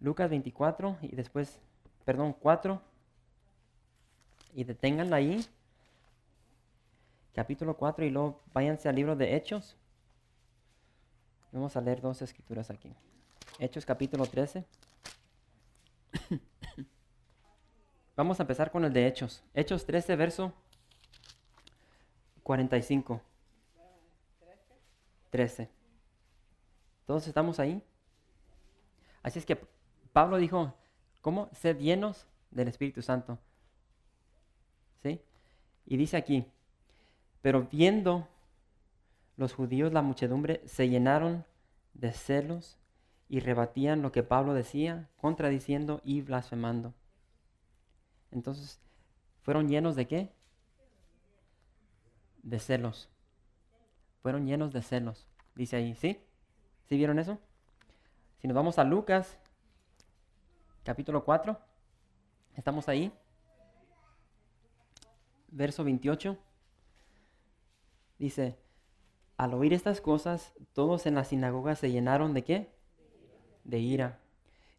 Lucas 0.00 0.30
24 0.30 0.98
y 1.02 1.16
después, 1.16 1.58
perdón, 2.04 2.34
4. 2.34 2.80
Y 4.54 4.64
deténganla 4.64 5.16
ahí. 5.16 5.44
Capítulo 7.34 7.76
4 7.76 8.04
y 8.04 8.10
luego 8.10 8.42
váyanse 8.52 8.88
al 8.88 8.96
libro 8.96 9.16
de 9.16 9.36
Hechos. 9.36 9.76
Vamos 11.52 11.76
a 11.76 11.80
leer 11.80 12.00
dos 12.00 12.22
escrituras 12.22 12.70
aquí. 12.70 12.92
Hechos 13.58 13.84
capítulo 13.84 14.26
13. 14.26 14.64
Vamos 18.16 18.40
a 18.40 18.42
empezar 18.42 18.70
con 18.70 18.84
el 18.84 18.92
de 18.92 19.06
Hechos. 19.06 19.42
Hechos 19.54 19.84
13, 19.84 20.16
verso 20.16 20.52
45. 22.42 23.20
13. 25.30 25.68
¿Todos 27.06 27.26
estamos 27.26 27.60
ahí? 27.60 27.82
Así 29.22 29.38
es 29.38 29.44
que 29.44 29.75
Pablo 30.16 30.38
dijo, 30.38 30.72
¿cómo? 31.20 31.50
Sed 31.52 31.76
llenos 31.76 32.26
del 32.50 32.68
Espíritu 32.68 33.02
Santo. 33.02 33.38
¿Sí? 35.02 35.20
Y 35.84 35.98
dice 35.98 36.16
aquí, 36.16 36.46
pero 37.42 37.68
viendo 37.70 38.26
los 39.36 39.52
judíos 39.52 39.92
la 39.92 40.00
muchedumbre 40.00 40.62
se 40.64 40.88
llenaron 40.88 41.44
de 41.92 42.12
celos 42.12 42.78
y 43.28 43.40
rebatían 43.40 44.00
lo 44.00 44.10
que 44.10 44.22
Pablo 44.22 44.54
decía, 44.54 45.06
contradiciendo 45.18 46.00
y 46.02 46.22
blasfemando. 46.22 46.94
Entonces, 48.30 48.80
¿fueron 49.42 49.68
llenos 49.68 49.96
de 49.96 50.06
qué? 50.06 50.32
De 52.42 52.58
celos. 52.58 53.10
Fueron 54.22 54.46
llenos 54.46 54.72
de 54.72 54.80
celos. 54.80 55.26
Dice 55.54 55.76
ahí, 55.76 55.94
¿sí? 55.94 56.18
¿Sí 56.88 56.96
vieron 56.96 57.18
eso? 57.18 57.38
Si 58.38 58.48
nos 58.48 58.54
vamos 58.54 58.78
a 58.78 58.84
Lucas 58.84 59.36
capítulo 60.86 61.24
4. 61.24 61.58
¿Estamos 62.54 62.88
ahí? 62.88 63.12
Verso 65.48 65.82
28. 65.82 66.38
Dice, 68.20 68.56
al 69.36 69.52
oír 69.54 69.72
estas 69.72 70.00
cosas, 70.00 70.54
todos 70.72 71.06
en 71.06 71.16
la 71.16 71.24
sinagoga 71.24 71.74
se 71.74 71.90
llenaron 71.90 72.34
de 72.34 72.44
qué? 72.44 72.72
De 73.64 73.80
ira. 73.80 74.20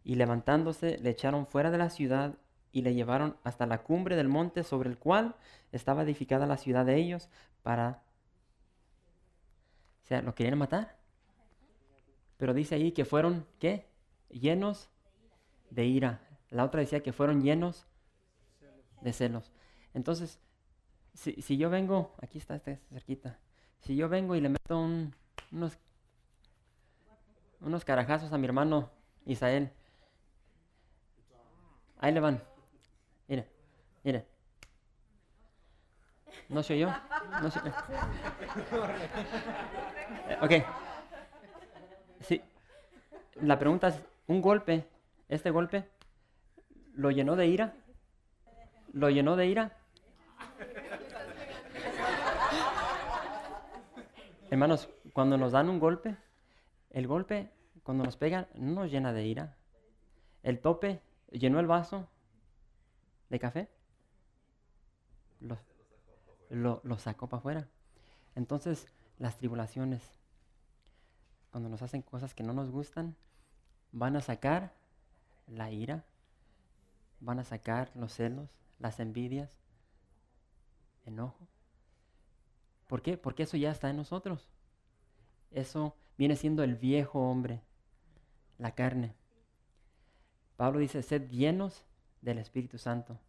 Y 0.05 0.15
levantándose, 0.15 0.97
le 0.99 1.09
echaron 1.09 1.45
fuera 1.45 1.71
de 1.71 1.77
la 1.77 1.89
ciudad 1.89 2.37
y 2.71 2.83
le 2.83 2.93
llevaron 2.93 3.35
hasta 3.43 3.65
la 3.65 3.83
cumbre 3.83 4.15
del 4.15 4.29
monte 4.29 4.63
sobre 4.63 4.89
el 4.89 4.97
cual 4.97 5.35
estaba 5.73 6.03
edificada 6.03 6.47
la 6.47 6.55
ciudad 6.55 6.85
de 6.85 6.95
ellos 6.95 7.29
para... 7.63 8.01
O 10.03 10.07
sea, 10.07 10.21
¿lo 10.21 10.33
querían 10.33 10.57
matar? 10.57 10.95
Pero 12.37 12.53
dice 12.53 12.75
ahí 12.75 12.93
que 12.93 13.03
fueron, 13.03 13.45
¿qué? 13.59 13.89
Llenos 14.29 14.89
de 15.69 15.86
ira. 15.86 16.21
La 16.50 16.63
otra 16.63 16.79
decía 16.81 17.03
que 17.03 17.13
fueron 17.13 17.41
llenos 17.41 17.86
de 19.01 19.13
celos. 19.13 19.51
Entonces, 19.93 20.39
si, 21.13 21.41
si 21.41 21.57
yo 21.57 21.69
vengo, 21.69 22.15
aquí 22.21 22.38
está 22.38 22.55
este 22.55 22.79
cerquita, 22.89 23.39
si 23.81 23.95
yo 23.95 24.09
vengo 24.09 24.36
y 24.36 24.41
le 24.41 24.50
meto 24.50 24.79
unos, 24.79 25.77
unos 27.62 27.86
carajazos 27.86 28.31
a 28.33 28.38
mi 28.38 28.45
hermano 28.45 28.91
Isael, 29.25 29.71
ahí 32.00 32.13
le 32.13 32.19
van. 32.19 32.43
Mire, 33.27 33.47
mire. 34.03 34.25
¿No 36.50 36.63
soy 36.63 36.79
yo? 36.79 36.89
No 37.41 37.51
soy 37.51 37.62
Ok. 40.41 40.51
Sí. 42.21 42.41
La 43.41 43.59
pregunta 43.59 43.89
es, 43.89 44.01
¿un 44.27 44.41
golpe 44.41 44.88
este 45.29 45.51
golpe 45.51 45.89
lo 46.93 47.12
llenó 47.12 47.36
de 47.36 47.48
ira. 47.48 47.75
Lo 48.93 49.10
llenó 49.10 49.36
de 49.36 49.48
ira. 49.48 49.77
Hermanos, 54.50 54.89
cuando 55.13 55.38
nos 55.38 55.51
dan 55.51 55.69
un 55.69 55.79
golpe, 55.79 56.15
el 56.91 57.07
golpe 57.07 57.51
cuando 57.84 58.03
nos 58.03 58.17
pegan, 58.17 58.48
no 58.55 58.81
nos 58.81 58.91
llena 58.91 59.13
de 59.13 59.25
ira. 59.25 59.55
El 60.43 60.60
tope 60.60 61.01
llenó 61.31 61.60
el 61.60 61.67
vaso 61.67 62.07
de 63.29 63.39
café, 63.39 63.69
lo, 66.50 66.81
lo 66.84 66.98
sacó 66.98 67.27
para 67.27 67.39
afuera. 67.39 67.67
Entonces, 68.36 68.88
las 69.19 69.38
tribulaciones, 69.38 70.13
cuando 71.51 71.69
nos 71.69 71.81
hacen 71.81 72.01
cosas 72.01 72.34
que 72.34 72.43
no 72.43 72.53
nos 72.53 72.72
gustan, 72.72 73.15
van 73.91 74.15
a 74.15 74.22
sacar 74.22 74.74
la 75.48 75.72
ira, 75.72 76.06
van 77.20 77.39
a 77.39 77.44
sacar 77.44 77.92
los 77.96 78.13
celos, 78.13 78.50
las 78.80 79.00
envidias, 79.00 79.58
enojo. 81.06 81.48
¿Por 82.88 83.01
qué? 83.01 83.18
Porque 83.18 83.44
eso 83.44 83.58
ya 83.58 83.72
está 83.72 83.89
en 83.89 83.98
nosotros. 83.98 84.50
Eso 85.51 85.96
viene 86.18 86.36
siendo 86.36 86.63
el 86.63 86.75
viejo 86.75 87.20
hombre, 87.20 87.62
la 88.58 88.75
carne. 88.75 89.13
Pablo 90.56 90.80
dice, 90.80 91.01
sed 91.04 91.30
llenos 91.30 91.84
del 92.22 92.38
Espíritu 92.38 92.77
Santo. 92.77 93.20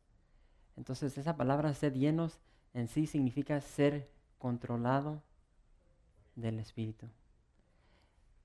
Entonces 0.77 1.19
esa 1.19 1.37
palabra 1.37 1.75
sed 1.75 1.95
llenos 1.95 2.39
en 2.75 2.89
sí 2.89 3.07
significa 3.07 3.61
ser 3.61 4.11
controlado 4.39 5.23
del 6.37 6.59
Espíritu. 6.59 7.09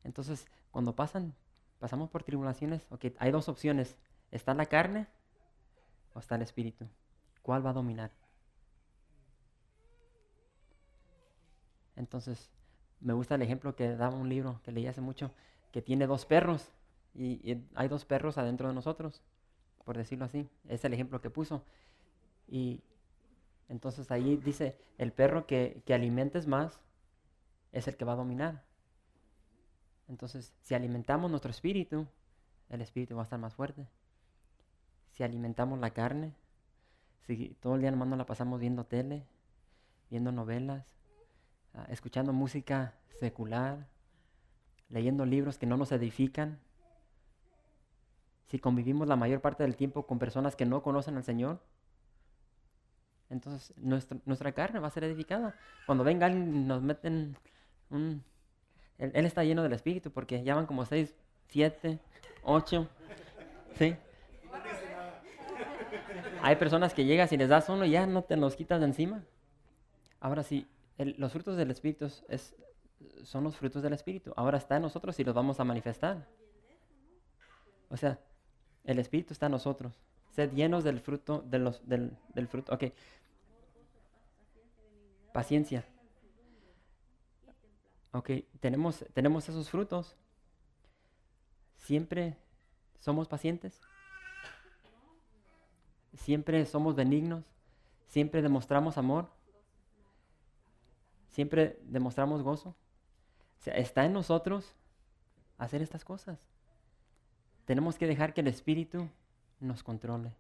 Entonces, 0.04 0.48
cuando 0.72 0.96
pasan, 0.96 1.34
pasamos 1.84 2.10
por 2.10 2.24
tribulaciones, 2.24 2.88
okay, 2.92 3.14
hay 3.20 3.30
dos 3.30 3.50
opciones. 3.50 3.98
¿Está 4.32 4.54
la 4.54 4.68
carne 4.68 5.06
o 6.14 6.20
está 6.20 6.36
el 6.36 6.42
Espíritu? 6.42 6.88
¿Cuál 7.42 7.66
va 7.66 7.72
a 7.72 7.74
dominar? 7.74 8.10
Entonces, 11.98 12.50
me 13.02 13.12
gusta 13.12 13.36
el 13.36 13.42
ejemplo 13.42 13.76
que 13.76 13.98
daba 13.98 14.16
un 14.16 14.30
libro 14.30 14.62
que 14.64 14.72
leí 14.72 14.88
hace 14.88 15.02
mucho, 15.02 15.32
que 15.74 15.82
tiene 15.82 16.08
dos 16.08 16.26
perros 16.26 16.72
y, 17.14 17.62
hay 17.76 17.90
dos 17.90 18.06
perros 18.06 18.38
adentro 18.38 18.70
de 18.70 18.74
nosotros, 18.74 19.22
por 19.84 19.98
decirlo 19.98 20.24
así. 20.24 20.48
Es 20.70 20.86
el 20.86 20.94
ejemplo 20.94 21.20
que 21.20 21.30
puso. 21.30 21.66
Y 22.48 22.82
entonces 23.68 24.10
ahí 24.10 24.38
dice, 24.38 24.80
el 24.98 25.12
perro 25.12 25.46
que, 25.46 25.84
que 25.86 25.94
alimentes 25.94 26.48
más 26.48 26.80
es 27.74 27.90
el 27.90 27.98
que 27.98 28.06
va 28.06 28.14
a 28.14 28.24
dominar. 28.24 28.64
Entonces, 30.08 30.54
si 30.62 30.76
alimentamos 30.76 31.30
nuestro 31.30 31.52
espíritu, 31.52 32.08
el 32.70 32.82
espíritu 32.82 33.16
va 33.16 33.22
a 33.22 33.24
estar 33.24 33.40
más 33.40 33.54
fuerte. 33.54 33.88
Si 35.12 35.24
alimentamos 35.24 35.80
la 35.80 35.92
carne, 35.92 36.34
si 37.26 37.56
todo 37.60 37.76
el 37.76 37.82
día 37.82 37.92
nomás 37.92 38.08
nos 38.08 38.18
la 38.18 38.26
pasamos 38.26 38.60
viendo 38.60 38.86
tele, 38.86 39.26
viendo 40.10 40.32
novelas, 40.32 40.86
Ah, 41.76 41.88
escuchando 41.90 42.34
música 42.34 42.94
secular, 43.20 43.88
leyendo 44.90 45.26
libros 45.26 45.58
que 45.58 45.66
no 45.66 45.76
nos 45.76 45.92
edifican, 45.92 46.60
si 48.46 48.60
convivimos 48.60 49.08
la 49.08 49.16
mayor 49.16 49.42
parte 49.42 49.64
del 49.64 49.76
tiempo 49.76 50.06
con 50.06 50.20
personas 50.20 50.56
que 50.56 50.68
no 50.68 50.84
conocen 50.84 51.18
al 51.18 51.24
Señor, 51.24 51.60
entonces 53.32 53.74
nuestra, 53.78 54.52
carne 54.52 54.80
va 54.80 54.88
a 54.88 54.92
ser 54.92 55.04
edificada. 55.04 55.56
Cuando 55.88 56.04
venga 56.04 56.28
alguien 56.28 56.68
nos 56.68 56.84
meten 56.84 57.36
un... 57.90 58.24
Él, 59.12 59.26
está 59.26 59.44
lleno 59.44 59.64
del 59.64 59.74
Espíritu 59.74 60.12
porque 60.12 60.44
ya 60.44 60.56
van 60.56 60.66
como 60.66 60.86
seis, 60.86 61.14
siete, 61.50 62.00
ocho, 62.44 62.88
¿sí? 63.78 63.96
Hay 66.42 66.56
personas 66.56 66.94
que 66.94 67.04
llegas 67.04 67.32
y 67.34 67.38
les 67.38 67.50
das 67.50 67.68
uno 67.70 67.86
y 67.86 67.92
ya 67.92 68.06
no 68.06 68.24
te 68.24 68.38
los 68.38 68.56
quitas 68.56 68.80
de 68.80 68.86
encima. 68.86 69.24
Ahora 70.20 70.44
sí, 70.44 70.68
los 70.98 71.32
frutos 71.34 71.58
del 71.58 71.72
Espíritu 71.72 72.06
es, 72.30 72.56
son 73.24 73.44
los 73.44 73.58
frutos 73.58 73.84
del 73.84 73.94
Espíritu. 73.94 74.34
Ahora 74.38 74.58
está 74.58 74.78
en 74.78 74.84
nosotros 74.84 75.20
y 75.20 75.24
los 75.24 75.36
vamos 75.36 75.60
a 75.60 75.66
manifestar. 75.66 76.26
O 77.90 77.98
sea, 77.98 78.20
el 78.86 79.00
Espíritu 79.00 79.34
está 79.34 79.48
en 79.48 79.54
nosotros. 79.54 80.00
Sed 80.32 80.52
llenos 80.54 80.84
del 80.84 81.00
fruto, 81.00 81.44
de 81.46 81.60
los, 81.60 81.88
del, 81.88 82.18
del 82.34 82.48
fruto. 82.48 82.74
Ok. 82.74 82.86
Paciencia. 85.34 85.86
Ok, 88.14 88.30
tenemos, 88.60 89.04
tenemos 89.14 89.50
esos 89.50 89.70
frutos. 89.70 90.16
Siempre 91.78 92.38
somos 93.00 93.28
pacientes. 93.28 93.82
Siempre 96.14 96.66
somos 96.66 96.96
benignos. 96.96 97.44
Siempre 98.08 98.42
demostramos 98.42 98.98
amor 98.98 99.30
siempre 101.34 101.80
demostramos 101.84 102.44
gozo. 102.44 102.76
Está 103.66 104.06
en 104.06 104.14
nosotros 104.14 104.76
hacer 105.58 105.82
estas 105.82 106.06
cosas. 106.06 106.40
Tenemos 107.66 107.98
que 107.98 108.08
dejar 108.08 108.34
que 108.34 108.42
el 108.42 108.48
Espíritu 108.48 109.10
nos 109.60 109.84
controle. 109.84 110.36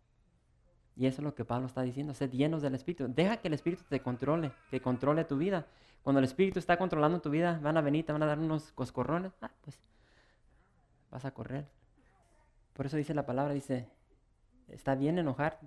Y 0.95 1.07
eso 1.07 1.21
es 1.21 1.23
lo 1.23 1.33
que 1.33 1.43
Pablo 1.43 1.67
está 1.67 1.81
diciendo, 1.81 2.13
sed 2.13 2.31
llenos 2.31 2.61
del 2.61 2.75
Espíritu. 2.75 3.07
Deja 3.07 3.37
que 3.37 3.47
el 3.47 3.53
Espíritu 3.55 3.83
te 3.89 3.99
controle, 3.99 4.51
que 4.69 4.79
controle 4.81 5.25
tu 5.25 5.37
vida. 5.37 5.65
Cuando 6.03 6.19
el 6.19 6.25
Espíritu 6.25 6.59
está 6.59 6.77
controlando 6.77 7.21
tu 7.21 7.29
vida, 7.29 7.59
van 7.63 7.77
a 7.77 7.81
venir, 7.81 8.05
te 8.05 8.11
van 8.11 8.21
a 8.23 8.27
dar 8.27 8.37
unos 8.37 8.71
coscorrones, 8.73 9.31
ah, 9.41 9.51
pues 9.63 9.79
vas 11.09 11.25
a 11.25 11.31
correr. 11.31 11.65
Por 12.73 12.85
eso 12.85 12.97
dice 12.97 13.13
la 13.13 13.25
palabra, 13.25 13.53
dice, 13.53 13.87
está 14.67 14.95
bien 14.95 15.17
enojar. 15.17 15.59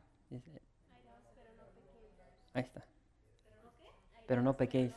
ahí 2.53 2.63
está. 2.63 2.85
Pero 4.27 4.43
no 4.43 4.57
pequéis. 4.57 4.93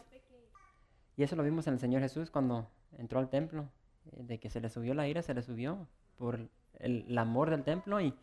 Y 1.15 1.23
eso 1.23 1.35
lo 1.35 1.43
vimos 1.43 1.67
en 1.67 1.73
el 1.73 1.79
Señor 1.79 2.01
Jesús 2.01 2.31
cuando 2.31 2.67
entró 2.97 3.19
al 3.19 3.29
templo, 3.29 3.69
eh, 4.11 4.23
de 4.23 4.39
que 4.39 4.49
se 4.49 4.61
le 4.61 4.69
subió 4.69 4.93
la 4.93 5.07
ira, 5.07 5.21
se 5.21 5.33
le 5.33 5.41
subió 5.41 5.87
por 6.17 6.39
el, 6.79 7.17
amor 7.17 7.49
del 7.49 7.63
templo, 7.63 8.01
y, 8.01 8.13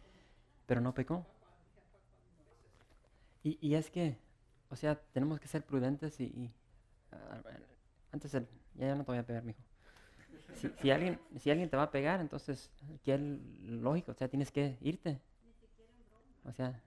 pero 0.66 0.81
no 0.81 0.95
pecó. 0.95 1.25
Y, 3.49 3.77
es 3.77 3.91
que, 3.91 4.19
o 4.71 4.75
sea, 4.75 5.01
tenemos 5.13 5.39
que 5.39 5.47
ser 5.47 5.65
prudentes 5.65 6.19
y... 6.21 6.53
Antes, 8.11 8.35
el, 8.35 8.49
ya, 8.75 8.97
no 8.97 9.05
te 9.05 9.13
voy 9.13 9.19
a 9.19 9.25
pegar, 9.25 9.45
mijo. 9.45 9.61
Si, 10.55 10.69
si, 10.81 10.91
alguien, 10.91 11.21
si 11.39 11.51
alguien 11.53 11.71
te 11.71 11.77
va 11.77 11.85
a 11.85 11.91
pegar, 11.93 12.21
entonces, 12.21 12.73
¿qué 13.05 13.15
es 13.15 13.21
lógico? 13.21 14.11
O 14.11 14.15
sea, 14.15 14.27
tienes 14.27 14.51
que 14.51 14.77
irte. 14.81 15.21
O 16.45 16.51
sea, 16.51 16.83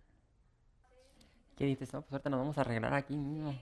¿qué 1.55 1.63
dices? 1.63 1.93
No, 1.93 2.01
pues 2.01 2.11
ahorita 2.11 2.29
nos 2.29 2.41
vamos 2.41 2.57
a 2.57 2.61
arreglar 2.61 2.93
aquí 2.93 3.15
mismo. 3.15 3.57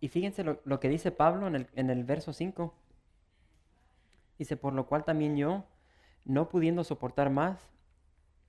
Y 0.00 0.08
fíjense 0.08 0.42
lo, 0.42 0.80
que 0.80 0.88
dice 0.88 1.12
Pablo 1.12 1.46
en 1.46 1.54
el, 1.54 1.68
en 1.74 1.90
el 1.90 2.02
verso 2.02 2.32
5. 2.32 2.74
Dice, 4.36 4.56
por 4.56 4.72
lo 4.72 4.88
cual 4.88 5.04
también 5.04 5.36
yo, 5.36 5.64
no 6.24 6.48
pudiendo 6.48 6.82
soportar 6.82 7.30
más, 7.30 7.71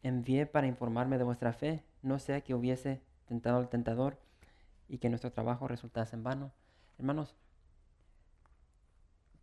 envié 0.04 0.46
para 0.46 0.68
informarme 0.68 1.18
de 1.18 1.24
vuestra 1.24 1.54
fe, 1.54 1.84
no 2.02 2.20
sea 2.20 2.42
que 2.42 2.54
hubiese 2.54 3.02
tentado 3.26 3.58
al 3.58 3.70
tentador 3.70 4.20
y 4.88 4.98
que 5.00 5.10
nuestro 5.10 5.32
trabajo 5.32 5.68
resultase 5.68 6.16
en 6.16 6.24
vano. 6.24 6.52
Hermanos, 7.00 7.36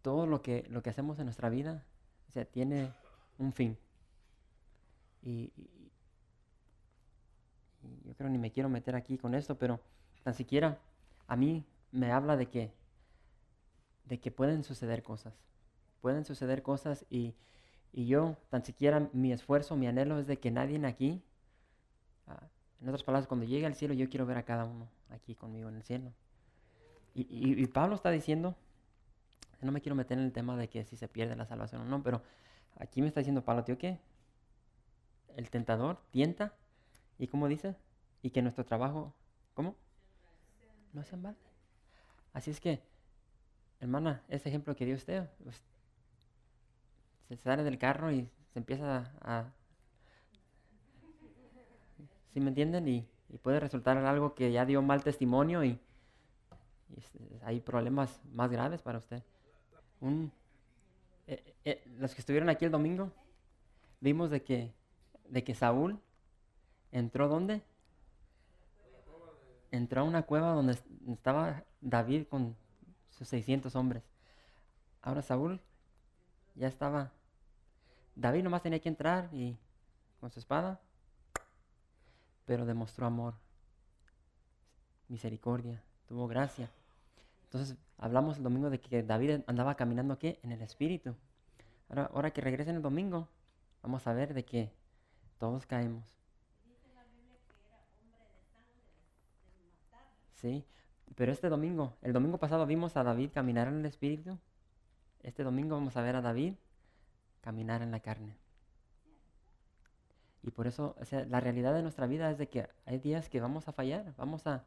todo 0.03 0.27
lo 0.27 0.43
que, 0.43 0.67
lo 0.71 0.83
que 0.83 0.91
hacemos 0.91 1.19
en 1.19 1.25
nuestra 1.25 1.49
vida, 1.49 1.85
o 2.29 2.45
tiene 2.47 2.93
un 3.39 3.53
fin. 3.53 3.77
Y, 5.23 5.53
y, 5.57 5.91
yo 8.05 8.15
creo 8.15 8.29
ni 8.31 8.39
me 8.39 8.53
quiero 8.53 8.69
meter 8.69 8.95
aquí 8.95 9.19
con 9.19 9.35
esto, 9.35 9.59
pero 9.59 9.81
tan 10.23 10.35
siquiera 10.35 10.79
a 11.27 11.37
mí 11.37 11.65
me 11.91 12.13
habla 12.13 12.37
de 12.37 12.47
que, 12.47 12.73
de 14.05 14.21
que 14.21 14.31
pueden 14.31 14.63
suceder 14.63 15.03
cosas. 15.03 15.35
Pueden 16.01 16.25
suceder 16.25 16.63
cosas 16.63 17.07
y, 17.11 17.35
yo, 17.93 18.37
tan 18.51 18.65
siquiera 18.65 19.09
mi 19.13 19.33
esfuerzo, 19.33 19.77
mi 19.77 19.87
anhelo 19.87 20.19
es 20.19 20.27
de 20.27 20.39
que 20.39 20.51
nadie 20.51 20.85
aquí, 20.87 21.23
ah, 22.27 22.49
en 22.81 22.89
otras 22.89 23.03
palabras, 23.03 23.27
cuando 23.27 23.47
llegue 23.47 23.67
al 23.67 23.75
cielo, 23.75 23.95
yo 23.95 24.09
quiero 24.09 24.27
ver 24.27 24.39
a 24.39 24.45
cada 24.45 24.65
uno 24.65 24.89
aquí 25.11 25.35
conmigo 25.35 25.69
en 25.69 25.77
el 25.77 25.83
cielo. 25.83 26.13
Y, 27.13 27.67
Pablo 27.67 27.97
está 27.97 28.11
diciendo, 28.11 28.55
no 29.61 29.73
me 29.73 29.81
quiero 29.81 29.97
meter 29.97 30.17
en 30.17 30.25
el 30.25 30.33
tema 30.33 30.57
de 30.57 30.69
que 30.69 30.85
si 30.85 30.97
se 30.97 31.09
pierde 31.09 31.35
la 31.35 31.45
salvación 31.45 31.83
o 31.83 31.85
no, 31.85 32.03
pero 32.03 32.23
aquí 32.77 33.03
me 33.03 33.09
está 33.09 33.21
diciendo 33.21 33.45
Pablo, 33.45 33.65
tío, 33.65 33.77
¿qué? 33.77 33.99
El 35.37 35.51
tentador 35.51 36.01
tienta, 36.13 36.55
¿y 37.19 37.27
cómo 37.27 37.49
dice? 37.49 37.75
Y 38.23 38.31
que 38.31 38.43
nuestro 38.43 38.65
trabajo, 38.65 39.13
¿cómo? 39.55 39.75
No 40.93 41.03
se 41.03 41.17
vale. 41.17 41.37
Así 42.33 42.53
es 42.53 42.61
que, 42.61 42.81
hermana, 43.81 44.23
ese 44.29 44.49
ejemplo 44.49 44.77
que 44.77 44.87
dio 44.87 44.95
usted, 44.95 45.29
pues, 45.43 45.61
se 47.37 47.43
sale 47.43 47.63
del 47.63 47.79
carro 47.79 48.13
y 48.13 48.29
se 48.53 48.59
empieza 48.59 49.13
a... 49.21 49.53
¿Sí 52.33 52.41
me 52.41 52.49
entienden? 52.49 52.89
Y, 52.89 53.07
puede 53.43 53.61
resultar 53.61 53.97
algo 53.99 54.35
que 54.35 54.51
ya 54.51 54.65
dio 54.65 54.83
mal 54.83 55.05
testimonio 55.05 55.65
y, 55.65 55.79
hay 57.43 57.61
problemas 57.61 58.21
más 58.33 58.51
graves 58.51 58.83
para 58.83 58.99
usted. 58.99 59.23
Eh, 61.29 61.55
eh, 61.65 61.85
los 61.99 62.15
que 62.15 62.21
estuvieron 62.21 62.49
aquí 62.49 62.65
el 62.65 62.73
domingo, 62.73 63.13
vimos 64.01 64.31
de 64.31 64.43
que, 64.43 64.73
de 65.29 65.45
que 65.45 65.55
Saúl 65.55 66.01
entró 66.91 67.29
¿dónde? 67.29 67.63
entró 69.71 70.01
a 70.01 70.05
una 70.05 70.23
cueva 70.23 70.53
donde 70.53 70.77
estaba 71.09 71.65
David 71.81 72.27
con 72.29 72.57
sus 73.11 73.29
600 73.29 73.75
hombres. 73.77 74.03
Ahora 75.03 75.23
Saúl 75.23 75.61
ya 76.55 76.69
estaba. 76.69 77.13
David 78.15 78.43
nomás 78.43 78.63
tenía 78.63 78.81
que 78.81 78.89
entrar 78.89 79.29
y 79.33 79.57
con 80.21 80.31
su 80.31 80.39
espada, 80.39 80.81
pero 82.45 82.67
demostró 82.67 83.07
amor, 83.07 83.35
misericordia, 85.09 85.83
tuvo 86.07 86.29
gracia. 86.29 86.71
Entonces 87.45 87.77
hablamos 87.99 88.37
el 88.37 88.43
domingo 88.43 88.71
de 88.71 88.81
que 88.81 89.03
David 89.03 89.41
andaba 89.47 89.75
caminando 89.75 90.15
aquí 90.15 90.39
en 90.43 90.53
el 90.53 90.63
Espíritu. 90.63 91.15
Ahora, 91.89 92.11
ahora 92.15 92.31
que 92.33 92.41
regresen 92.41 92.77
el 92.77 92.83
domingo, 92.83 93.29
vamos 93.83 94.07
a 94.07 94.13
ver 94.13 94.35
de 94.35 94.45
que 94.45 94.71
todos 95.39 95.67
caemos. 95.67 96.05
Sí, 100.35 100.65
pero 101.17 101.33
este 101.33 101.49
domingo, 101.49 101.95
el 102.03 102.13
domingo 102.13 102.39
pasado 102.39 102.65
vimos 102.67 102.97
a 102.97 103.03
David 103.03 103.31
caminar 103.35 103.69
en 103.69 103.81
el 103.81 103.87
Espíritu. 103.87 104.39
Este 105.23 105.43
domingo 105.45 105.75
vamos 105.75 105.97
a 105.97 106.03
ver 106.03 106.17
a 106.17 106.23
David 106.23 106.55
caminar 107.41 107.83
en 107.83 107.91
la 107.91 108.01
carne. 108.01 108.37
Y 110.43 110.51
por 110.51 110.67
eso, 110.67 110.97
o 110.99 111.05
sea, 111.05 111.25
la 111.27 111.41
realidad 111.41 111.75
de 111.75 111.83
nuestra 111.83 112.07
vida 112.07 112.31
es 112.31 112.39
de 112.39 112.49
que 112.49 112.69
hay 112.87 112.99
días 112.99 113.29
que 113.29 113.41
vamos 113.41 113.69
a 113.69 113.73
fallar, 113.73 114.15
vamos 114.17 114.47
a... 114.47 114.65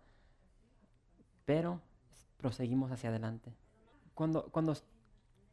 Pero 1.45 1.81
proseguimos 2.37 2.91
hacia 2.91 3.09
adelante. 3.09 3.53
Cuando, 4.13 4.49
cuando 4.51 4.75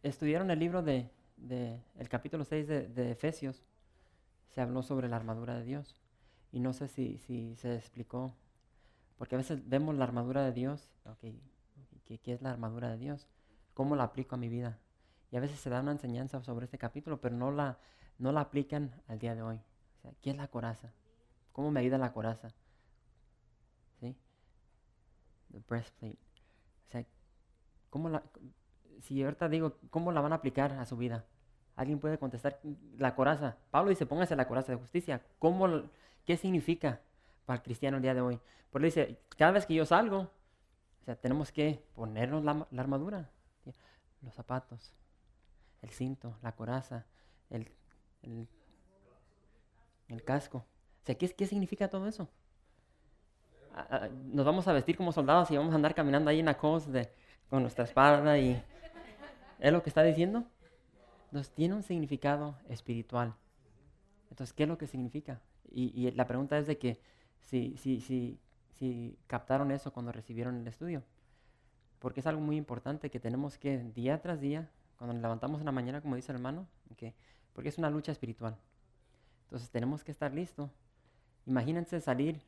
estudiaron 0.02 0.50
el 0.50 0.58
libro 0.58 0.82
de, 0.82 1.10
de 1.36 1.80
el 1.98 2.08
capítulo 2.08 2.44
6 2.44 2.68
de, 2.68 2.88
de, 2.88 3.10
Efesios, 3.10 3.64
se 4.50 4.60
habló 4.60 4.82
sobre 4.82 5.08
la 5.08 5.16
armadura 5.16 5.54
de 5.54 5.64
Dios. 5.64 5.96
Y 6.52 6.60
no 6.60 6.72
sé 6.72 6.88
si, 6.88 7.18
si 7.18 7.56
se 7.56 7.76
explicó, 7.76 8.34
porque 9.16 9.36
a 9.36 9.38
veces 9.38 9.68
vemos 9.68 9.94
la 9.94 10.04
armadura 10.04 10.44
de 10.44 10.52
Dios, 10.52 10.90
okay, 11.04 11.40
¿qué, 12.04 12.18
¿qué 12.18 12.34
es 12.34 12.42
la 12.42 12.50
armadura 12.50 12.90
de 12.90 12.98
Dios? 12.98 13.28
¿Cómo 13.72 13.96
la 13.96 14.04
aplico 14.04 14.34
a 14.34 14.38
mi 14.38 14.48
vida? 14.48 14.78
Y 15.30 15.36
a 15.36 15.40
veces 15.40 15.60
se 15.60 15.70
da 15.70 15.80
una 15.80 15.92
enseñanza 15.92 16.42
sobre 16.42 16.64
este 16.64 16.78
capítulo, 16.78 17.20
pero 17.20 17.36
no 17.36 17.50
la, 17.50 17.78
no 18.18 18.32
la 18.32 18.40
aplican 18.40 18.90
al 19.06 19.18
día 19.18 19.34
de 19.34 19.42
hoy. 19.42 19.56
O 19.56 20.02
sea, 20.02 20.12
¿qué 20.20 20.30
es 20.30 20.36
la 20.36 20.48
coraza? 20.48 20.92
¿Cómo 21.52 21.70
me 21.70 21.80
ayuda 21.80 21.98
la 21.98 22.12
coraza? 22.12 22.48
¿Sí? 24.00 24.16
The 25.52 25.60
breastplate. 25.68 26.18
O 26.86 26.90
sea, 26.90 27.04
¿cómo 27.90 28.08
la, 28.08 28.22
si 29.02 29.22
ahorita 29.22 29.48
digo, 29.48 29.76
¿cómo 29.90 30.12
la 30.12 30.20
van 30.20 30.32
a 30.32 30.36
aplicar 30.36 30.72
a 30.72 30.86
su 30.86 30.96
vida? 30.96 31.24
Alguien 31.76 31.98
puede 31.98 32.18
contestar, 32.18 32.60
la 32.98 33.14
coraza. 33.14 33.56
Pablo 33.70 33.90
dice, 33.90 34.06
póngase 34.06 34.36
la 34.36 34.48
coraza 34.48 34.72
de 34.72 34.78
justicia. 34.78 35.22
¿Cómo, 35.38 35.84
¿Qué 36.26 36.36
significa 36.36 37.00
para 37.46 37.58
el 37.58 37.62
cristiano 37.62 37.96
el 37.96 38.02
día 38.02 38.14
de 38.14 38.20
hoy? 38.20 38.40
Porque 38.70 38.86
dice, 38.86 39.18
cada 39.36 39.52
vez 39.52 39.66
que 39.66 39.74
yo 39.74 39.86
salgo, 39.86 40.30
o 41.00 41.04
sea, 41.04 41.16
tenemos 41.16 41.52
que 41.52 41.82
ponernos 41.94 42.44
la, 42.44 42.66
la 42.70 42.82
armadura, 42.82 43.30
los 44.22 44.34
zapatos, 44.34 44.94
el 45.82 45.90
cinto, 45.90 46.36
la 46.42 46.52
coraza, 46.52 47.06
el, 47.48 47.70
el, 48.22 48.48
casco. 50.24 50.58
O 50.58 51.04
sea, 51.04 51.16
¿qué, 51.16 51.28
¿qué 51.28 51.46
significa 51.46 51.88
todo 51.88 52.06
eso? 52.06 52.28
nos 54.32 54.44
vamos 54.44 54.66
a 54.66 54.72
vestir 54.72 54.96
como 54.96 55.12
soldados 55.12 55.50
y 55.50 55.56
vamos 55.56 55.72
a 55.72 55.76
andar 55.76 55.94
caminando 55.94 56.28
ahí 56.28 56.40
en 56.40 56.46
la 56.46 56.58
cosa 56.58 56.90
de, 56.90 57.12
con 57.48 57.62
nuestra 57.62 57.84
espada 57.84 58.38
y... 58.38 58.62
¿Es 59.60 59.72
lo 59.72 59.82
que 59.82 59.90
está 59.90 60.02
diciendo? 60.02 60.44
Entonces 61.26 61.52
tiene 61.54 61.74
un 61.74 61.82
significado 61.82 62.56
espiritual. 62.68 63.34
Entonces, 64.30 64.54
¿qué 64.54 64.62
es 64.62 64.68
lo 64.68 64.78
que 64.78 64.86
significa? 64.86 65.40
Y, 65.70 65.92
y 65.94 66.10
la 66.12 66.26
pregunta 66.26 66.58
es 66.58 66.66
de 66.66 66.78
que 66.78 67.00
si, 67.40 67.76
si, 67.76 68.00
si, 68.00 68.40
si 68.78 69.18
captaron 69.26 69.70
eso 69.70 69.92
cuando 69.92 70.12
recibieron 70.12 70.56
el 70.56 70.66
estudio. 70.66 71.02
Porque 71.98 72.20
es 72.20 72.26
algo 72.26 72.40
muy 72.40 72.56
importante 72.56 73.10
que 73.10 73.20
tenemos 73.20 73.58
que 73.58 73.78
día 73.78 74.22
tras 74.22 74.40
día 74.40 74.70
cuando 75.00 75.14
nos 75.14 75.22
levantamos 75.22 75.60
en 75.60 75.64
la 75.64 75.72
mañana, 75.72 76.02
como 76.02 76.14
dice 76.14 76.30
el 76.30 76.36
hermano, 76.36 76.66
porque 77.54 77.70
es 77.70 77.78
una 77.78 77.88
lucha 77.88 78.12
espiritual. 78.12 78.58
Entonces 79.44 79.70
tenemos 79.70 80.04
que 80.04 80.12
estar 80.12 80.30
listos. 80.34 80.70
Imagínense 81.46 82.02
salir 82.02 82.42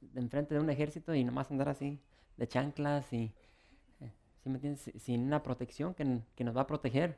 de 0.00 0.20
enfrente 0.20 0.54
de 0.54 0.60
un 0.60 0.68
ejército 0.70 1.14
y 1.14 1.22
nomás 1.22 1.52
andar 1.52 1.68
así, 1.68 2.00
de 2.36 2.48
chanclas 2.48 3.12
y, 3.12 3.32
eh. 4.00 4.10
Sin 4.98 5.22
una 5.22 5.40
protección 5.44 5.94
que, 5.94 6.22
que, 6.34 6.42
nos 6.42 6.56
va 6.56 6.62
a 6.62 6.66
proteger 6.66 7.16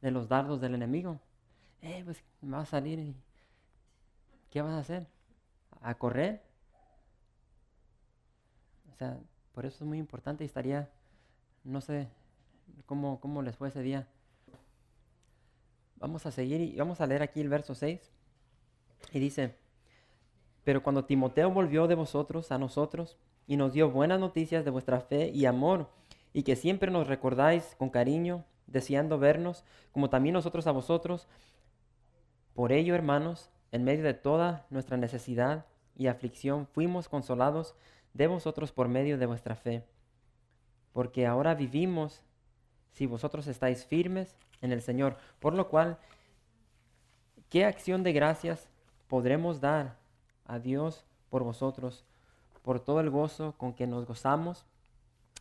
de 0.00 0.12
los 0.12 0.28
dardos 0.28 0.60
del 0.60 0.76
enemigo. 0.76 1.18
Eh, 1.82 2.02
pues 2.04 2.22
me 2.40 2.56
va 2.56 2.62
a 2.62 2.66
salir 2.66 3.00
y 3.00 3.16
¿qué 4.50 4.62
vas 4.62 4.74
a 4.74 4.78
hacer? 4.78 5.08
¿A 5.80 5.96
correr? 5.96 6.40
O 8.92 8.94
sea, 8.94 9.18
por 9.50 9.66
eso 9.66 9.82
es 9.82 9.88
muy 9.88 9.98
importante 9.98 10.44
y 10.44 10.46
estaría, 10.46 10.88
no 11.64 11.80
sé, 11.80 12.08
cómo, 12.86 13.20
cómo 13.20 13.42
les 13.42 13.56
fue 13.56 13.68
ese 13.68 13.82
día. 13.82 14.06
Vamos 15.96 16.26
a 16.26 16.30
seguir 16.30 16.60
y 16.60 16.76
vamos 16.76 17.00
a 17.00 17.06
leer 17.06 17.22
aquí 17.22 17.40
el 17.40 17.48
verso 17.48 17.74
6. 17.74 18.10
Y 19.12 19.18
dice, 19.18 19.54
pero 20.64 20.82
cuando 20.82 21.04
Timoteo 21.04 21.50
volvió 21.50 21.86
de 21.86 21.94
vosotros 21.94 22.50
a 22.50 22.58
nosotros 22.58 23.16
y 23.46 23.56
nos 23.56 23.72
dio 23.72 23.90
buenas 23.90 24.18
noticias 24.18 24.64
de 24.64 24.70
vuestra 24.70 25.00
fe 25.00 25.30
y 25.30 25.46
amor, 25.46 25.88
y 26.32 26.42
que 26.42 26.56
siempre 26.56 26.90
nos 26.90 27.06
recordáis 27.06 27.76
con 27.78 27.90
cariño, 27.90 28.44
deseando 28.66 29.18
vernos, 29.18 29.64
como 29.92 30.10
también 30.10 30.32
nosotros 30.32 30.66
a 30.66 30.72
vosotros, 30.72 31.28
por 32.54 32.72
ello, 32.72 32.94
hermanos, 32.94 33.50
en 33.72 33.84
medio 33.84 34.04
de 34.04 34.14
toda 34.14 34.66
nuestra 34.70 34.96
necesidad 34.96 35.66
y 35.96 36.06
aflicción, 36.06 36.66
fuimos 36.66 37.08
consolados 37.08 37.74
de 38.12 38.28
vosotros 38.28 38.72
por 38.72 38.88
medio 38.88 39.18
de 39.18 39.26
vuestra 39.26 39.56
fe. 39.56 39.84
Porque 40.92 41.26
ahora 41.26 41.54
vivimos 41.54 42.22
si 42.94 43.06
vosotros 43.06 43.46
estáis 43.48 43.84
firmes 43.84 44.36
en 44.62 44.72
el 44.72 44.80
Señor. 44.80 45.16
Por 45.40 45.52
lo 45.52 45.68
cual, 45.68 45.98
¿qué 47.50 47.64
acción 47.64 48.02
de 48.02 48.12
gracias 48.12 48.68
podremos 49.08 49.60
dar 49.60 49.96
a 50.46 50.58
Dios 50.58 51.04
por 51.28 51.42
vosotros, 51.42 52.04
por 52.62 52.80
todo 52.80 53.00
el 53.00 53.10
gozo 53.10 53.54
con 53.58 53.74
que 53.74 53.86
nos 53.86 54.06
gozamos 54.06 54.64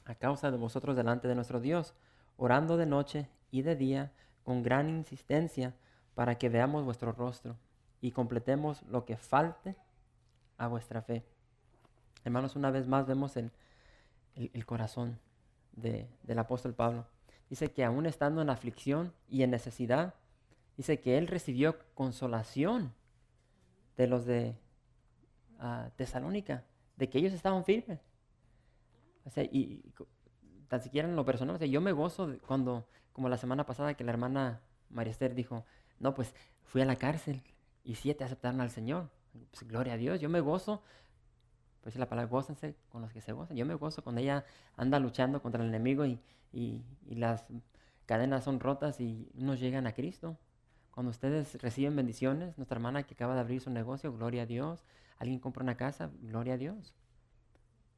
a 0.05 0.15
causa 0.15 0.51
de 0.51 0.57
vosotros 0.57 0.95
delante 0.95 1.27
de 1.27 1.35
nuestro 1.35 1.61
Dios, 1.61 1.93
orando 2.37 2.75
de 2.75 2.87
noche 2.87 3.29
y 3.51 3.61
de 3.61 3.75
día 3.75 4.11
con 4.43 4.63
gran 4.63 4.89
insistencia 4.89 5.73
para 6.15 6.37
que 6.37 6.49
veamos 6.49 6.83
vuestro 6.83 7.11
rostro 7.11 7.55
y 8.01 8.11
completemos 8.11 8.81
lo 8.83 9.05
que 9.05 9.15
falte 9.15 9.75
a 10.57 10.67
vuestra 10.67 11.01
fe. 11.01 11.23
Hermanos, 12.25 12.55
una 12.55 12.71
vez 12.71 12.87
más 12.87 13.05
vemos 13.05 13.37
el, 13.37 13.51
el, 14.35 14.65
corazón 14.65 15.19
de, 15.73 16.09
del 16.23 16.39
apóstol 16.39 16.73
Pablo 16.73 17.05
dice 17.53 17.71
que 17.71 17.83
aún 17.83 18.07
estando 18.07 18.41
en 18.41 18.49
aflicción 18.49 19.13
y 19.29 19.43
en 19.43 19.51
necesidad, 19.51 20.15
dice 20.75 20.99
que 20.99 21.19
él 21.19 21.27
recibió 21.27 21.77
consolación 21.93 22.91
de 23.95 24.07
los 24.07 24.25
de 24.25 24.55
uh, 25.59 25.87
Tesalónica, 25.95 26.63
de 26.97 27.11
que 27.11 27.19
ellos 27.19 27.31
estaban 27.31 27.63
firmes. 27.63 27.99
O 29.23 29.29
sea, 29.29 29.43
y, 29.43 29.83
tan 30.67 30.81
siquiera 30.81 31.07
en 31.07 31.15
lo 31.15 31.25
personal, 31.25 31.55
o 31.55 31.59
sea, 31.59 31.67
yo 31.67 31.79
me 31.79 31.91
gozo 31.91 32.35
cuando, 32.47 32.87
como 33.11 33.29
la 33.29 33.37
semana 33.37 33.67
pasada 33.67 33.93
que 33.93 34.03
la 34.03 34.13
hermana 34.13 34.59
María 34.89 35.11
Esther 35.11 35.35
dijo, 35.35 35.63
no, 35.99 36.15
pues 36.15 36.33
fui 36.63 36.81
a 36.81 36.85
la 36.85 36.95
cárcel 36.95 37.43
y 37.83 37.93
siete 37.93 38.23
aceptaron 38.23 38.61
al 38.61 38.71
Señor. 38.71 39.11
Pues 39.51 39.67
gloria 39.67 39.93
a 39.93 39.97
Dios, 39.97 40.19
yo 40.19 40.27
me 40.27 40.39
gozo 40.39 40.81
pues 41.81 41.97
la 41.97 42.09
palabra, 42.09 42.31
gócense 42.31 42.73
con 42.89 43.03
los 43.03 43.13
que 43.13 43.21
se 43.21 43.31
gozan. 43.31 43.55
Yo 43.55 43.65
me 43.67 43.75
gozo 43.75 44.01
cuando 44.03 44.21
ella 44.21 44.43
anda 44.75 44.97
luchando 44.97 45.39
contra 45.39 45.61
el 45.61 45.69
enemigo 45.69 46.03
y, 46.03 46.19
y, 46.53 46.81
y, 47.07 47.15
las 47.15 47.45
cadenas 48.05 48.43
son 48.43 48.59
rotas 48.59 48.99
y 49.01 49.29
nos 49.33 49.59
llegan 49.59 49.87
a 49.87 49.93
Cristo. 49.93 50.37
Cuando 50.91 51.09
ustedes 51.09 51.61
reciben 51.61 51.95
bendiciones, 51.95 52.57
nuestra 52.57 52.75
hermana 52.75 53.03
que 53.03 53.15
acaba 53.15 53.33
de 53.33 53.41
abrir 53.41 53.59
su 53.59 53.71
negocio, 53.71 54.13
gloria 54.13 54.43
a 54.43 54.45
Dios. 54.45 54.85
Alguien 55.17 55.39
compra 55.39 55.63
una 55.63 55.75
casa, 55.75 56.11
gloria 56.21 56.53
a 56.53 56.57
Dios. 56.57 56.93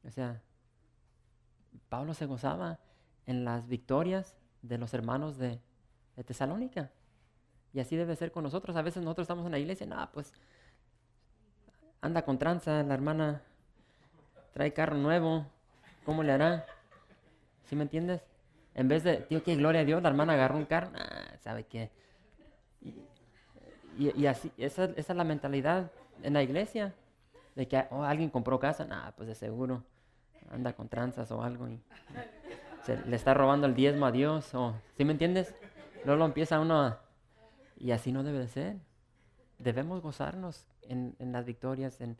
O 0.04 0.10
sea, 0.10 0.40
Pablo 1.88 2.14
se 2.14 2.26
gozaba 2.26 2.78
en 3.26 3.44
las 3.44 3.68
victorias 3.68 4.36
de 4.62 4.78
los 4.78 4.94
hermanos 4.94 5.36
de, 5.38 5.60
Tesalónica. 6.24 6.90
Y 7.74 7.80
así 7.80 7.94
debe 7.94 8.16
ser 8.16 8.32
con 8.32 8.42
nosotros. 8.42 8.74
A 8.76 8.82
veces 8.82 9.02
nosotros 9.02 9.24
estamos 9.24 9.44
en 9.44 9.52
la 9.52 9.58
iglesia, 9.58 9.86
nada, 9.86 10.10
pues 10.12 10.32
anda 12.00 12.22
con 12.22 12.38
tranza 12.38 12.82
la 12.82 12.94
hermana 12.94 13.42
trae 14.54 14.72
carro 14.72 14.96
nuevo, 14.96 15.44
¿cómo 16.06 16.22
le 16.22 16.32
hará? 16.32 16.64
¿Sí 17.64 17.76
me 17.76 17.82
entiendes? 17.82 18.22
En 18.76 18.88
vez 18.88 19.02
de, 19.04 19.16
tío, 19.16 19.42
que 19.42 19.56
gloria 19.56 19.80
a 19.80 19.84
Dios, 19.84 20.02
la 20.02 20.10
hermana 20.10 20.34
agarró 20.34 20.58
un 20.58 20.66
carro, 20.66 20.90
¿sabe 21.40 21.64
qué? 21.64 21.90
Y, 23.98 24.26
así, 24.26 24.52
esa, 24.58 24.84
esa, 24.84 25.12
es 25.12 25.16
la 25.16 25.24
mentalidad 25.24 25.90
en 26.22 26.34
la 26.34 26.42
iglesia, 26.42 26.94
de 27.54 27.66
que 27.66 27.86
oh, 27.90 28.02
alguien 28.02 28.28
compró 28.28 28.60
casa, 28.60 28.84
nada, 28.84 29.12
pues 29.16 29.28
de 29.28 29.34
seguro 29.34 29.82
anda 30.50 30.74
con 30.74 30.88
tranzas 30.88 31.30
o 31.32 31.42
algo 31.42 31.68
y 31.68 31.80
se, 32.84 32.98
le 33.06 33.16
está 33.16 33.32
robando 33.32 33.66
el 33.66 33.74
diezmo 33.74 34.04
a 34.04 34.12
Dios, 34.12 34.54
o, 34.54 34.74
¿sí 34.98 35.06
me 35.06 35.12
entiendes? 35.12 35.54
Luego 36.04 36.18
lo 36.18 36.26
empieza 36.26 36.60
uno 36.60 36.82
a, 36.82 37.00
y 37.78 37.92
así 37.92 38.12
no 38.12 38.22
debe 38.22 38.40
de 38.40 38.48
ser. 38.48 38.76
Debemos 39.58 40.02
gozarnos 40.02 40.66
en, 40.82 41.16
en 41.18 41.32
las 41.32 41.46
victorias, 41.46 42.02
en, 42.02 42.18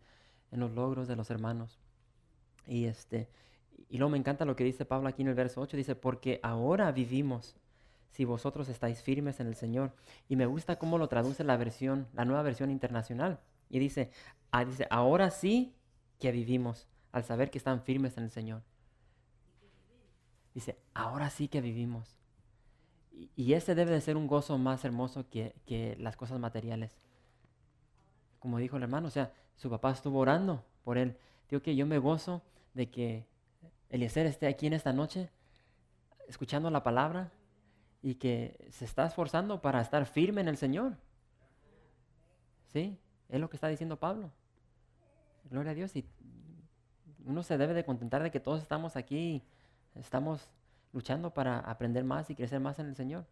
en 0.50 0.60
los 0.60 0.72
logros 0.72 1.06
de 1.06 1.16
los 1.16 1.30
hermanos. 1.30 1.78
Y, 2.66 2.86
este, 2.86 3.28
y 3.88 3.98
luego 3.98 4.10
me 4.10 4.18
encanta 4.18 4.44
lo 4.44 4.56
que 4.56 4.64
dice 4.64 4.84
Pablo 4.84 5.08
aquí 5.08 5.22
en 5.22 5.28
el 5.28 5.34
verso 5.34 5.60
8, 5.60 5.76
dice, 5.76 5.94
porque 5.94 6.40
ahora 6.42 6.90
vivimos, 6.90 7.56
si 8.10 8.24
vosotros 8.24 8.68
estáis 8.68 9.02
firmes 9.02 9.40
en 9.40 9.46
el 9.46 9.54
Señor. 9.54 9.92
Y 10.28 10.36
me 10.36 10.46
gusta 10.46 10.76
cómo 10.76 10.98
lo 10.98 11.08
traduce 11.08 11.44
la 11.44 11.56
versión, 11.56 12.08
la 12.14 12.24
nueva 12.24 12.42
versión 12.42 12.70
internacional. 12.70 13.40
Y 13.68 13.78
dice, 13.78 14.10
ah, 14.50 14.64
dice, 14.64 14.86
ahora 14.90 15.30
sí 15.30 15.74
que 16.18 16.32
vivimos 16.32 16.88
al 17.12 17.24
saber 17.24 17.50
que 17.50 17.58
están 17.58 17.82
firmes 17.82 18.16
en 18.16 18.24
el 18.24 18.30
Señor. 18.30 18.62
Dice, 20.54 20.78
ahora 20.94 21.30
sí 21.30 21.48
que 21.48 21.60
vivimos. 21.60 22.18
Y, 23.34 23.52
ese 23.52 23.74
debe 23.74 23.92
de 23.92 24.00
ser 24.00 24.16
un 24.16 24.26
gozo 24.26 24.58
más 24.58 24.84
hermoso 24.84 25.28
que, 25.28 25.54
que 25.64 25.96
las 25.98 26.16
cosas 26.16 26.40
materiales. 26.40 26.98
Como 28.38 28.58
dijo 28.58 28.76
el 28.76 28.82
hermano, 28.82 29.08
o 29.08 29.10
sea, 29.10 29.32
su 29.56 29.70
papá 29.70 29.92
estuvo 29.92 30.18
orando 30.18 30.64
por 30.84 30.98
él. 30.98 31.16
Digo 31.48 31.62
que 31.62 31.76
yo 31.76 31.86
me 31.86 31.98
gozo 31.98 32.42
de 32.74 32.90
que 32.90 33.26
Eliezer 33.90 34.26
esté 34.26 34.46
aquí 34.46 34.66
en 34.66 34.72
esta 34.72 34.92
noche 34.92 35.30
escuchando 36.28 36.70
la 36.70 36.82
palabra 36.82 37.30
y 38.02 38.16
que 38.16 38.56
se 38.70 38.84
está 38.84 39.06
esforzando 39.06 39.60
para 39.60 39.80
estar 39.80 40.06
firme 40.06 40.40
en 40.40 40.48
el 40.48 40.56
Señor. 40.56 40.96
¿Sí? 42.72 42.98
Es 43.28 43.40
lo 43.40 43.48
que 43.48 43.56
está 43.56 43.68
diciendo 43.68 43.98
Pablo. 43.98 44.30
Gloria 45.50 45.72
a 45.72 45.74
Dios. 45.74 45.94
Y 45.96 46.04
uno 47.24 47.42
se 47.42 47.58
debe 47.58 47.74
de 47.74 47.84
contentar 47.84 48.22
de 48.22 48.30
que 48.30 48.40
todos 48.40 48.62
estamos 48.62 48.96
aquí, 48.96 49.42
estamos 49.94 50.50
luchando 50.92 51.32
para 51.32 51.58
aprender 51.58 52.04
más 52.04 52.30
y 52.30 52.34
crecer 52.34 52.60
más 52.60 52.78
en 52.78 52.86
el 52.86 52.96
Señor. 52.96 53.24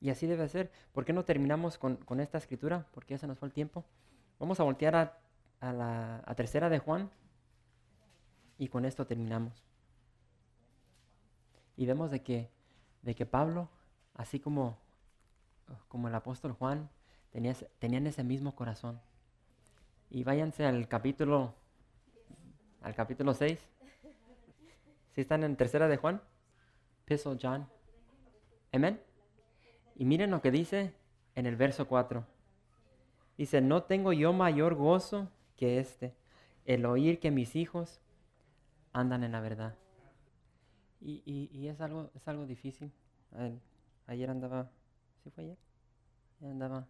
Y 0.00 0.10
así 0.10 0.26
debe 0.26 0.48
ser. 0.48 0.70
¿Por 0.92 1.04
qué 1.04 1.12
no 1.12 1.24
terminamos 1.24 1.78
con, 1.78 2.20
esta 2.20 2.38
escritura? 2.38 2.86
Porque 2.92 3.14
ya 3.14 3.18
se 3.18 3.26
nos 3.26 3.38
fue 3.38 3.48
el 3.48 3.54
tiempo. 3.54 3.84
Vamos 4.38 4.58
a 4.60 4.62
voltear 4.62 4.96
a, 4.96 5.18
a 5.60 5.72
la 5.72 6.22
a 6.24 6.34
tercera 6.34 6.70
de 6.70 6.78
Juan 6.78 7.10
y 8.60 8.68
con 8.68 8.84
esto 8.84 9.06
terminamos. 9.06 9.64
Y 11.78 11.86
vemos 11.86 12.10
de 12.10 12.22
que, 12.22 12.50
de 13.00 13.14
que 13.14 13.24
Pablo, 13.24 13.70
así 14.12 14.38
como, 14.38 14.76
como 15.88 16.08
el 16.08 16.14
apóstol 16.14 16.52
Juan, 16.52 16.90
tenía, 17.30 17.54
tenían 17.78 18.06
ese 18.06 18.22
mismo 18.22 18.54
corazón. 18.54 19.00
Y 20.10 20.24
váyanse 20.24 20.66
al 20.66 20.88
capítulo, 20.88 21.54
al 22.82 22.94
capítulo 22.94 23.32
6. 23.32 23.58
¿Sí 25.14 25.22
están 25.22 25.42
en 25.42 25.56
tercera 25.56 25.88
de 25.88 25.96
Juan? 25.96 26.20
Epistle 27.06 27.38
John. 27.40 27.66
Amén. 28.72 29.00
Y 29.96 30.04
miren 30.04 30.30
lo 30.30 30.42
que 30.42 30.50
dice 30.50 30.92
en 31.34 31.46
el 31.46 31.56
verso 31.56 31.88
4. 31.88 32.26
Dice, 33.38 33.62
no 33.62 33.84
tengo 33.84 34.12
yo 34.12 34.34
mayor 34.34 34.74
gozo 34.74 35.30
que 35.56 35.78
este, 35.78 36.14
el 36.66 36.84
oír 36.84 37.20
que 37.20 37.30
mis 37.30 37.56
hijos 37.56 38.02
andan 38.92 39.24
en 39.24 39.32
la 39.32 39.40
verdad. 39.40 39.76
Y, 41.00 41.22
y, 41.24 41.68
es, 41.68 41.80
algo, 41.80 42.10
es 42.14 42.28
algo 42.28 42.46
difícil. 42.46 42.92
Ayer 44.06 44.30
andaba, 44.30 44.70
¿sí 45.22 45.30
fue 45.30 45.44
ayer? 45.44 45.58
andaba 46.42 46.86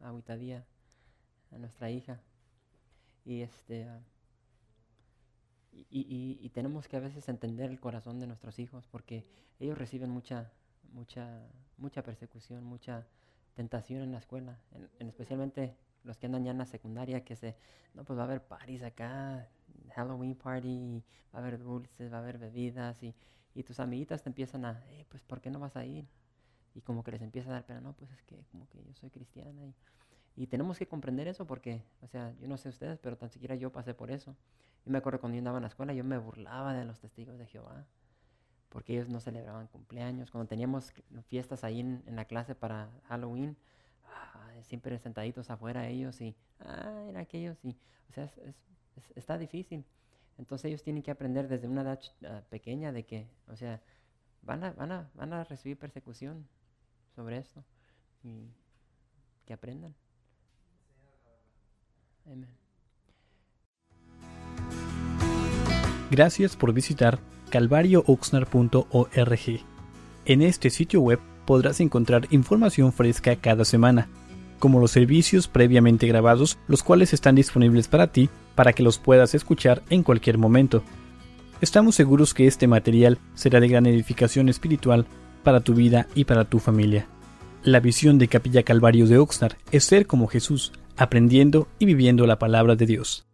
aguitadía 0.00 0.64
a 1.52 1.58
nuestra 1.58 1.90
hija. 1.90 2.20
Y 3.24 3.42
este 3.42 3.88
y, 5.90 6.38
y, 6.40 6.48
tenemos 6.50 6.88
que 6.88 6.96
a 6.96 7.00
veces 7.00 7.28
entender 7.28 7.70
el 7.70 7.80
corazón 7.80 8.18
de 8.18 8.26
nuestros 8.26 8.58
hijos 8.58 8.86
porque 8.86 9.26
ellos 9.60 9.76
reciben 9.76 10.10
mucha, 10.10 10.50
mucha, 10.92 11.46
mucha 11.76 12.02
persecución, 12.02 12.64
mucha 12.64 13.06
tentación 13.54 14.02
en 14.02 14.12
la 14.12 14.18
escuela, 14.18 14.58
en, 14.98 15.08
especialmente 15.08 15.76
los 16.02 16.16
que 16.16 16.26
andan 16.26 16.44
ya 16.44 16.52
en 16.52 16.58
la 16.58 16.66
secundaria, 16.66 17.24
que 17.24 17.36
se, 17.36 17.56
no, 17.94 18.04
pues 18.04 18.18
va 18.18 18.22
a 18.22 18.26
haber 18.26 18.42
parties 18.42 18.82
acá, 18.82 19.48
Halloween 19.94 20.34
party, 20.34 21.02
va 21.34 21.38
a 21.38 21.42
haber 21.42 21.58
dulces, 21.58 22.12
va 22.12 22.16
a 22.18 22.20
haber 22.20 22.38
bebidas 22.38 23.02
y, 23.02 23.14
y 23.54 23.62
tus 23.62 23.80
amiguitas 23.80 24.22
te 24.22 24.28
empiezan 24.28 24.64
a, 24.64 24.84
eh, 24.88 25.06
pues 25.08 25.22
¿por 25.22 25.40
qué 25.40 25.50
no 25.50 25.58
vas 25.58 25.76
a 25.76 25.84
ir? 25.84 26.06
Y 26.74 26.82
como 26.82 27.02
que 27.02 27.10
les 27.10 27.22
empieza 27.22 27.50
a 27.50 27.52
dar 27.54 27.64
pena, 27.64 27.80
no, 27.80 27.94
pues 27.94 28.10
es 28.12 28.22
que 28.22 28.44
como 28.50 28.68
que 28.68 28.84
yo 28.84 28.94
soy 28.94 29.10
cristiana 29.10 29.64
y, 29.64 29.74
y 30.36 30.46
tenemos 30.46 30.78
que 30.78 30.86
comprender 30.86 31.26
eso 31.28 31.46
porque, 31.46 31.82
o 32.02 32.08
sea, 32.08 32.34
yo 32.38 32.46
no 32.46 32.58
sé 32.58 32.68
ustedes, 32.68 32.98
pero 32.98 33.16
tan 33.16 33.30
siquiera 33.30 33.54
yo 33.54 33.72
pasé 33.72 33.94
por 33.94 34.10
eso. 34.10 34.36
Y 34.84 34.90
me 34.90 34.98
acuerdo 34.98 35.18
cuando 35.18 35.34
yo 35.36 35.40
andaba 35.40 35.58
en 35.58 35.62
la 35.62 35.68
escuela, 35.68 35.94
yo 35.94 36.04
me 36.04 36.18
burlaba 36.18 36.74
de 36.74 36.84
los 36.84 37.00
testigos 37.00 37.38
de 37.38 37.46
Jehová, 37.46 37.86
porque 38.68 38.92
ellos 38.92 39.08
no 39.08 39.18
celebraban 39.18 39.66
cumpleaños. 39.68 40.30
Cuando 40.30 40.46
teníamos 40.48 40.92
fiestas 41.28 41.64
ahí 41.64 41.80
en, 41.80 42.04
la 42.06 42.26
clase 42.26 42.54
para 42.54 42.90
Halloween, 43.08 43.56
ah, 44.04 44.52
siempre 44.62 44.98
sentaditos 44.98 45.50
afuera 45.50 45.88
ellos 45.88 46.20
y, 46.20 46.36
ah, 46.60 47.06
era 47.08 47.20
aquellos, 47.20 47.58
y, 47.64 47.70
o 48.10 48.12
sea, 48.12 48.24
es, 48.24 48.54
está 49.14 49.38
difícil. 49.38 49.84
Entonces 50.38 50.66
ellos 50.66 50.82
tienen 50.82 51.02
que 51.02 51.10
aprender 51.10 51.48
desde 51.48 51.68
una 51.68 51.82
edad 51.82 52.00
ah, 52.24 52.42
pequeña 52.50 52.92
de 52.92 53.04
que, 53.04 53.26
o 53.48 53.56
sea, 53.56 53.80
van 54.42 54.64
a, 54.64 54.72
van 54.72 54.92
a, 54.92 55.10
van 55.14 55.32
a 55.32 55.44
recibir 55.44 55.78
persecución 55.78 56.46
sobre 57.14 57.38
esto 57.38 57.64
y 58.22 58.50
que 59.46 59.54
aprendan. 59.54 59.94
Gracias 66.10 66.56
por 66.56 66.72
visitar 66.72 67.20
calvariooxnar.org. 67.50 69.64
En 70.24 70.42
este 70.42 70.70
sitio 70.70 71.00
web 71.00 71.20
podrás 71.46 71.80
encontrar 71.80 72.26
información 72.30 72.92
fresca 72.92 73.36
cada 73.36 73.64
semana, 73.64 74.08
como 74.58 74.80
los 74.80 74.90
servicios 74.90 75.48
previamente 75.48 76.06
grabados, 76.06 76.58
los 76.68 76.82
cuales 76.82 77.12
están 77.12 77.34
disponibles 77.34 77.88
para 77.88 78.08
ti 78.08 78.28
para 78.54 78.72
que 78.72 78.82
los 78.82 78.98
puedas 78.98 79.34
escuchar 79.34 79.82
en 79.90 80.02
cualquier 80.02 80.38
momento. 80.38 80.82
Estamos 81.60 81.94
seguros 81.94 82.34
que 82.34 82.46
este 82.46 82.66
material 82.66 83.18
será 83.34 83.60
de 83.60 83.68
gran 83.68 83.86
edificación 83.86 84.48
espiritual 84.48 85.06
para 85.42 85.60
tu 85.60 85.74
vida 85.74 86.06
y 86.14 86.24
para 86.24 86.44
tu 86.44 86.58
familia. 86.58 87.06
La 87.62 87.80
visión 87.80 88.18
de 88.18 88.28
Capilla 88.28 88.62
Calvario 88.62 89.06
de 89.06 89.18
Oxnard 89.18 89.56
es 89.70 89.84
ser 89.84 90.06
como 90.06 90.26
Jesús, 90.26 90.72
aprendiendo 90.96 91.68
y 91.78 91.86
viviendo 91.86 92.26
la 92.26 92.38
palabra 92.38 92.76
de 92.76 92.86
Dios. 92.86 93.26